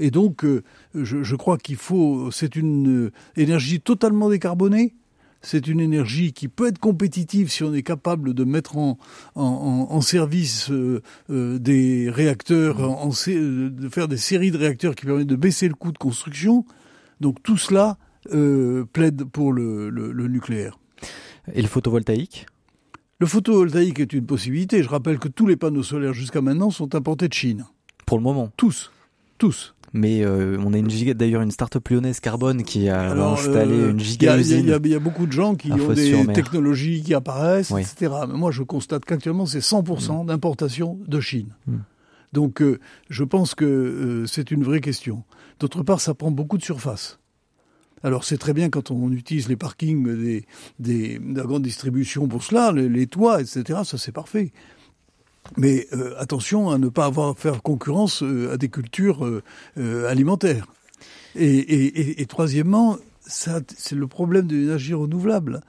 Et 0.00 0.10
donc, 0.10 0.44
euh, 0.44 0.62
je, 0.94 1.36
crois 1.36 1.56
qu'il 1.56 1.76
faut, 1.76 2.30
c'est 2.30 2.56
une 2.56 3.06
euh, 3.06 3.12
énergie 3.36 3.80
totalement 3.80 4.28
décarbonée, 4.28 4.94
c'est 5.40 5.66
une 5.68 5.80
énergie 5.80 6.32
qui 6.32 6.48
peut 6.48 6.66
être 6.66 6.78
compétitive 6.78 7.50
si 7.50 7.62
on 7.62 7.72
est 7.72 7.82
capable 7.82 8.34
de 8.34 8.44
mettre 8.44 8.76
en, 8.76 8.98
en, 9.34 10.00
service 10.00 10.70
euh, 10.70 11.02
euh, 11.30 11.58
des 11.58 12.10
réacteurs, 12.10 12.80
en, 12.80 13.08
de 13.08 13.88
faire 13.90 14.08
des 14.08 14.16
séries 14.16 14.50
de 14.50 14.58
réacteurs 14.58 14.94
qui 14.94 15.06
permettent 15.06 15.28
de 15.28 15.36
baisser 15.36 15.68
le 15.68 15.74
coût 15.74 15.92
de 15.92 15.98
construction. 15.98 16.64
Donc 17.20 17.42
tout 17.42 17.56
cela 17.56 17.98
euh, 18.32 18.84
plaide 18.92 19.24
pour 19.24 19.52
le, 19.52 19.90
le, 19.90 20.28
nucléaire. 20.28 20.78
Et 21.52 21.62
le 21.62 21.68
photovoltaïque? 21.68 22.46
Le 23.20 23.26
photovoltaïque 23.26 24.00
est 24.00 24.12
une 24.12 24.26
possibilité. 24.26 24.82
Je 24.82 24.88
rappelle 24.88 25.18
que 25.18 25.28
tous 25.28 25.46
les 25.46 25.56
panneaux 25.56 25.82
solaires 25.82 26.12
jusqu'à 26.12 26.40
maintenant 26.40 26.70
sont 26.70 26.94
importés 26.94 27.28
de 27.28 27.34
Chine. 27.34 27.66
Pour 28.06 28.18
le 28.18 28.22
moment? 28.22 28.50
Tous. 28.56 28.92
Tous. 29.38 29.74
Mais 29.92 30.24
euh, 30.24 30.58
on 30.64 30.72
a 30.72 30.78
une 30.78 30.90
giga, 30.90 31.14
d'ailleurs 31.14 31.42
une 31.42 31.50
start-up 31.50 31.88
lyonnaise 31.88 32.20
Carbone 32.20 32.62
qui 32.62 32.88
a 32.88 33.12
installé 33.12 33.74
euh, 33.74 33.90
une 33.90 34.00
giga 34.00 34.36
usine. 34.36 34.78
Il 34.84 34.90
y, 34.90 34.94
a 34.94 34.98
beaucoup 34.98 35.26
de 35.26 35.32
gens 35.32 35.54
qui 35.54 35.72
ont 35.72 35.92
des 35.92 36.26
technologies 36.32 37.02
qui 37.02 37.14
apparaissent, 37.14 37.70
etc. 37.70 38.12
Mais 38.28 38.36
moi, 38.36 38.50
je 38.50 38.62
constate 38.62 39.04
qu'actuellement, 39.04 39.46
c'est 39.46 39.60
100% 39.60 40.24
mm. 40.24 40.26
d'importation 40.26 40.98
de 41.06 41.20
Chine. 41.20 41.48
Mm. 41.66 41.76
Donc, 42.32 42.60
euh, 42.60 42.78
je 43.08 43.24
pense 43.24 43.54
que 43.54 44.24
c'est 44.26 44.50
une 44.50 44.62
vraie 44.62 44.80
question. 44.80 45.24
D'autre 45.60 45.82
part, 45.82 46.00
ça 46.00 46.14
prend 46.14 46.30
beaucoup 46.30 46.58
de 46.58 46.64
surface. 46.64 47.18
Alors 48.04 48.22
c'est 48.24 48.38
très 48.38 48.52
bien 48.52 48.70
quand 48.70 48.92
on 48.92 49.10
utilise 49.10 49.48
les 49.48 49.56
parkings 49.56 50.04
des, 50.16 50.44
des, 50.78 51.18
de 51.18 51.36
la 51.36 51.44
grande 51.44 51.62
distribution 51.62 52.28
pour 52.28 52.44
cela, 52.44 52.70
les, 52.70 52.88
les 52.88 53.08
toits, 53.08 53.40
etc. 53.40 53.80
Ça 53.84 53.98
c'est 53.98 54.12
parfait. 54.12 54.52
Mais 55.56 55.86
euh, 55.92 56.14
attention 56.18 56.70
à 56.70 56.78
ne 56.78 56.88
pas 56.88 57.06
avoir 57.06 57.30
à 57.30 57.34
faire 57.34 57.62
concurrence 57.62 58.22
euh, 58.22 58.52
à 58.52 58.56
des 58.56 58.68
cultures 58.68 59.24
euh, 59.24 60.08
alimentaires. 60.08 60.66
Et, 61.34 62.20
et 62.20 62.26
troisièmement, 62.26 62.96
c'est 63.20 63.92
le 63.92 64.06
problème 64.08 64.48
de 64.48 64.56
l'énergie 64.56 64.94
renouvelable, 64.94 65.60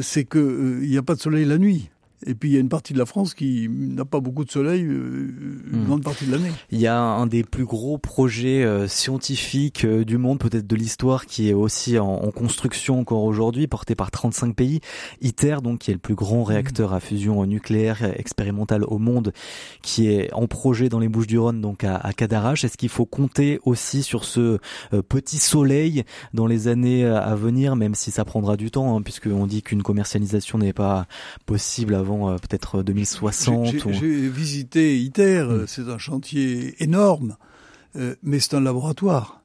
c'est 0.00 0.24
qu'il 0.24 0.78
n'y 0.78 0.96
a 0.96 1.02
pas 1.02 1.14
de 1.14 1.20
soleil 1.20 1.44
la 1.44 1.58
nuit. 1.58 1.90
Et 2.26 2.34
puis 2.34 2.50
il 2.50 2.52
y 2.52 2.56
a 2.56 2.60
une 2.60 2.68
partie 2.68 2.92
de 2.92 2.98
la 2.98 3.06
France 3.06 3.32
qui 3.32 3.68
n'a 3.70 4.04
pas 4.04 4.20
beaucoup 4.20 4.44
de 4.44 4.50
soleil 4.50 4.84
euh, 4.84 5.32
une 5.72 5.82
hmm. 5.82 5.86
grande 5.86 6.02
partie 6.02 6.26
de 6.26 6.32
l'année. 6.32 6.50
Il 6.70 6.78
y 6.78 6.86
a 6.86 7.00
un 7.00 7.26
des 7.26 7.44
plus 7.44 7.64
gros 7.64 7.96
projets 7.96 8.62
euh, 8.62 8.88
scientifiques 8.88 9.84
euh, 9.84 10.04
du 10.04 10.18
monde, 10.18 10.38
peut-être 10.38 10.66
de 10.66 10.76
l'histoire, 10.76 11.24
qui 11.24 11.48
est 11.48 11.54
aussi 11.54 11.98
en, 11.98 12.08
en 12.08 12.30
construction 12.30 13.00
encore 13.00 13.24
aujourd'hui, 13.24 13.66
porté 13.66 13.94
par 13.94 14.10
35 14.10 14.54
pays. 14.54 14.80
ITER, 15.22 15.58
donc 15.62 15.80
qui 15.80 15.90
est 15.90 15.94
le 15.94 16.00
plus 16.00 16.14
grand 16.14 16.44
réacteur 16.44 16.92
à 16.92 17.00
fusion 17.00 17.44
nucléaire 17.46 18.12
expérimental 18.18 18.84
au 18.84 18.98
monde, 18.98 19.32
qui 19.80 20.08
est 20.08 20.32
en 20.34 20.46
projet 20.46 20.88
dans 20.88 20.98
les 20.98 21.08
Bouches-du-Rhône, 21.08 21.60
donc 21.60 21.84
à, 21.84 21.96
à 21.96 22.12
Cadarache. 22.12 22.64
Est-ce 22.64 22.76
qu'il 22.76 22.88
faut 22.90 23.06
compter 23.06 23.60
aussi 23.64 24.02
sur 24.02 24.24
ce 24.24 24.58
petit 25.08 25.38
soleil 25.38 26.04
dans 26.34 26.46
les 26.46 26.68
années 26.68 27.04
à 27.04 27.34
venir, 27.34 27.76
même 27.76 27.94
si 27.94 28.10
ça 28.10 28.24
prendra 28.24 28.56
du 28.56 28.70
temps, 28.70 28.96
hein, 28.96 29.02
puisqu'on 29.02 29.46
dit 29.46 29.62
qu'une 29.62 29.82
commercialisation 29.82 30.58
n'est 30.58 30.72
pas 30.72 31.06
possible 31.46 31.94
avant 31.94 32.09
euh, 32.10 32.36
peut-être 32.36 32.82
2060. 32.82 33.92
J'ai 33.92 34.28
visité 34.28 35.00
ITER, 35.00 35.44
hmm. 35.44 35.66
c'est 35.66 35.88
un 35.88 35.98
chantier 35.98 36.82
énorme, 36.82 37.36
euh, 37.96 38.14
mais 38.22 38.40
c'est 38.40 38.54
un 38.54 38.60
laboratoire. 38.60 39.42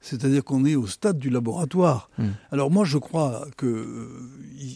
C'est-à-dire 0.00 0.44
qu'on 0.44 0.66
est 0.66 0.76
au 0.76 0.86
stade 0.86 1.18
du 1.18 1.30
laboratoire. 1.30 2.10
Hmm. 2.18 2.30
Alors 2.50 2.70
moi, 2.70 2.84
je 2.84 2.98
crois 2.98 3.46
que 3.56 3.66
euh, 3.66 4.08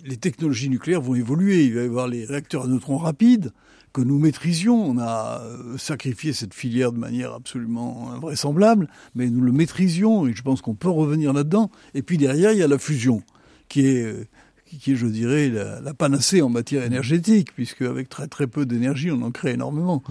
les 0.05 0.17
technologies 0.17 0.71
nucléaires 0.71 1.03
vont 1.03 1.15
évoluer. 1.15 1.65
Il 1.67 1.75
va 1.75 1.83
y 1.83 1.87
avoir 1.87 2.09
les 2.09 2.25
réacteurs 2.25 2.65
à 2.65 2.67
neutrons 2.67 2.97
rapides 2.97 3.53
que 3.93 4.01
nous 4.01 4.19
maîtrisions. 4.19 4.83
On 4.83 4.99
a 4.99 5.43
sacrifié 5.77 6.33
cette 6.33 6.55
filière 6.55 6.93
de 6.93 6.99
manière 6.99 7.35
absolument 7.35 8.11
invraisemblable, 8.13 8.89
mais 9.15 9.29
nous 9.29 9.43
le 9.43 9.53
maîtrisions 9.53 10.27
et 10.27 10.35
je 10.35 10.43
pense 10.43 10.63
qu'on 10.63 10.75
peut 10.75 10.89
revenir 10.89 11.33
là-dedans. 11.35 11.71
Et 11.95 12.03
puis 12.03 12.17
derrière, 12.17 12.53
il 12.53 12.59
y 12.59 12.63
a 12.63 12.69
la 12.69 12.79
fusion, 12.79 13.23
qui 13.69 13.87
est 13.87 14.29
qui 14.77 14.93
est, 14.93 14.97
je 14.97 15.07
dirais, 15.07 15.49
la, 15.49 15.95
panacée 15.95 16.43
en 16.43 16.49
matière 16.49 16.83
énergétique, 16.85 17.55
puisque 17.55 17.83
avec 17.83 18.09
très 18.09 18.29
très 18.29 18.47
peu 18.47 18.67
d'énergie, 18.67 19.11
on 19.11 19.23
en 19.23 19.31
crée 19.31 19.53
énormément. 19.53 20.03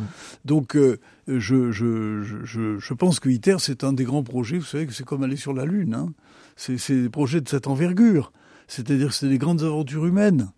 Donc, 0.46 0.76
euh, 0.76 1.00
je, 1.28 1.72
je, 1.72 2.24
je, 2.44 2.80
je, 2.80 2.94
pense 2.94 3.20
que 3.20 3.30
ITER, 3.30 3.58
c'est 3.60 3.84
un 3.84 3.94
des 3.94 4.04
grands 4.04 4.24
projets. 4.24 4.58
Vous 4.58 4.66
savez 4.66 4.88
que 4.88 4.94
c'est 4.94 5.06
comme 5.06 5.24
aller 5.24 5.36
sur 5.36 5.54
la 5.54 5.66
Lune. 5.66 5.94
Hein. 5.94 6.14
C'est 6.56 7.02
des 7.02 7.10
projets 7.10 7.42
de 7.42 7.50
cette 7.50 7.68
envergure. 7.68 8.32
C'est-à-dire 8.68 9.10
que 9.10 9.14
c'est 9.14 9.30
des 9.30 9.38
grandes 9.38 9.64
aventures 9.64 10.06
humaines. 10.06 10.52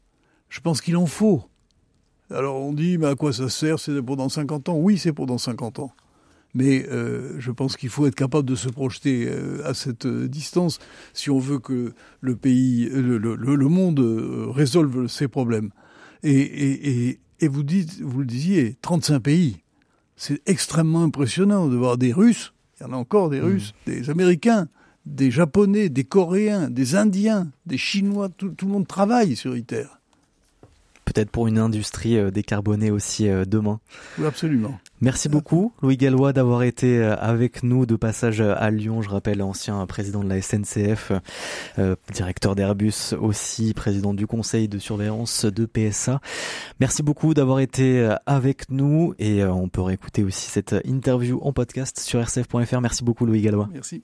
Je 0.50 0.62
pense 0.62 0.82
qu'il 0.82 0.98
en 0.98 1.06
faut. 1.06 1.44
Alors 2.32 2.62
on 2.62 2.74
dit, 2.74 2.98
mais 2.98 3.08
à 3.08 3.16
quoi 3.16 3.34
ça 3.34 3.50
sert? 3.50 3.80
C'est 3.80 4.02
pour 4.02 4.16
dans 4.16 4.30
50 4.30 4.70
ans 4.70 4.78
Oui, 4.78 4.98
c'est 4.98 5.14
pour 5.14 5.26
dans 5.26 5.38
50 5.38 5.80
ans 5.80 5.92
mais 6.54 6.88
euh, 6.90 7.40
je 7.40 7.52
pense 7.52 7.78
qu'il 7.78 7.90
faut 7.90 8.08
être 8.08 8.16
capable 8.16 8.48
de 8.48 8.56
se 8.56 8.70
projeter 8.70 9.28
euh, 9.28 9.62
à 9.66 9.74
cette 9.74 10.06
euh, 10.06 10.28
distance 10.28 10.80
si 11.14 11.30
on 11.30 11.40
veut 11.40 11.60
que 11.60 11.94
le 12.22 12.36
pays, 12.36 12.90
le, 12.90 13.18
le, 13.18 13.36
le 13.36 13.68
monde 13.68 14.00
résolve 14.52 15.08
ses 15.08 15.28
problèmes. 15.28 15.70
Et, 16.24 16.32
et, 16.32 17.08
et, 17.10 17.20
et, 17.40 17.48
vous 17.48 17.64
dites, 17.64 18.02
vous 18.02 18.20
le 18.20 18.26
disiez, 18.26 18.78
35 18.82 19.20
pays. 19.20 19.58
C'est 20.16 20.42
extrêmement 20.48 21.04
impressionnant 21.04 21.68
de 21.68 21.78
voir 21.78 21.98
des 21.98 22.12
Russes, 22.12 22.54
il 22.80 22.84
y 22.84 22.90
en 22.90 22.94
a 22.94 22.98
encore 22.98 23.30
des 23.30 23.40
mmh. 23.40 23.46
Russes, 23.46 23.74
des 23.86 24.10
Américains, 24.10 24.68
des 25.06 25.32
Japonais, 25.32 25.90
des 25.90 26.04
Coréens, 26.04 26.70
des 26.70 26.96
Indiens, 26.96 27.52
des 27.66 27.78
Chinois, 27.78 28.30
tout, 28.30 28.50
tout 28.50 28.66
le 28.66 28.72
monde 28.74 28.88
travaille 28.88 29.36
sur 29.36 29.56
ITER 29.56 29.86
peut-être 31.12 31.32
pour 31.32 31.48
une 31.48 31.58
industrie 31.58 32.17
euh, 32.17 32.30
décarbonée 32.30 32.91
aussi 32.91 33.28
euh, 33.28 33.43
demain. 33.45 33.80
Oui, 34.17 34.28
absolument. 34.28 34.80
Merci 35.02 35.28
beaucoup, 35.28 35.74
Louis 35.82 35.98
Gallois, 35.98 36.34
d'avoir 36.34 36.63
été 36.63 37.00
euh, 37.00 37.15
avec 37.15 37.63
nous 37.63 37.86
de 37.86 37.95
passage 37.95 38.41
à 38.41 38.69
Lyon. 38.69 39.02
Je 39.02 39.10
rappelle, 39.10 39.41
ancien 39.41 39.84
président 39.88 40.24
de 40.24 40.30
la 40.30 40.41
SNCF, 40.41 41.12
directeur 42.13 42.56
d'Airbus 42.56 43.13
aussi, 43.19 43.74
président 43.74 44.13
du 44.13 44.28
conseil 44.28 44.67
de 44.67 44.78
surveillance 44.78 45.45
de 45.45 45.65
PSA. 45.65 46.19
Merci 46.80 47.02
beaucoup 47.02 47.34
d'avoir 47.34 47.60
été 47.60 48.10
avec 48.26 48.69
nous 48.69 49.13
et 49.19 49.43
on 49.43 49.69
peut 49.69 49.82
réécouter 49.82 50.24
aussi 50.24 50.50
cette 50.50 50.76
interview 50.86 51.39
en 51.41 51.54
podcast 51.54 52.00
sur 52.00 52.22
rcf.fr. 52.22 52.82
Merci 52.82 53.04
beaucoup, 53.04 53.26
Louis 53.26 53.41
Gallois. 53.41 53.69
Merci. 53.72 54.04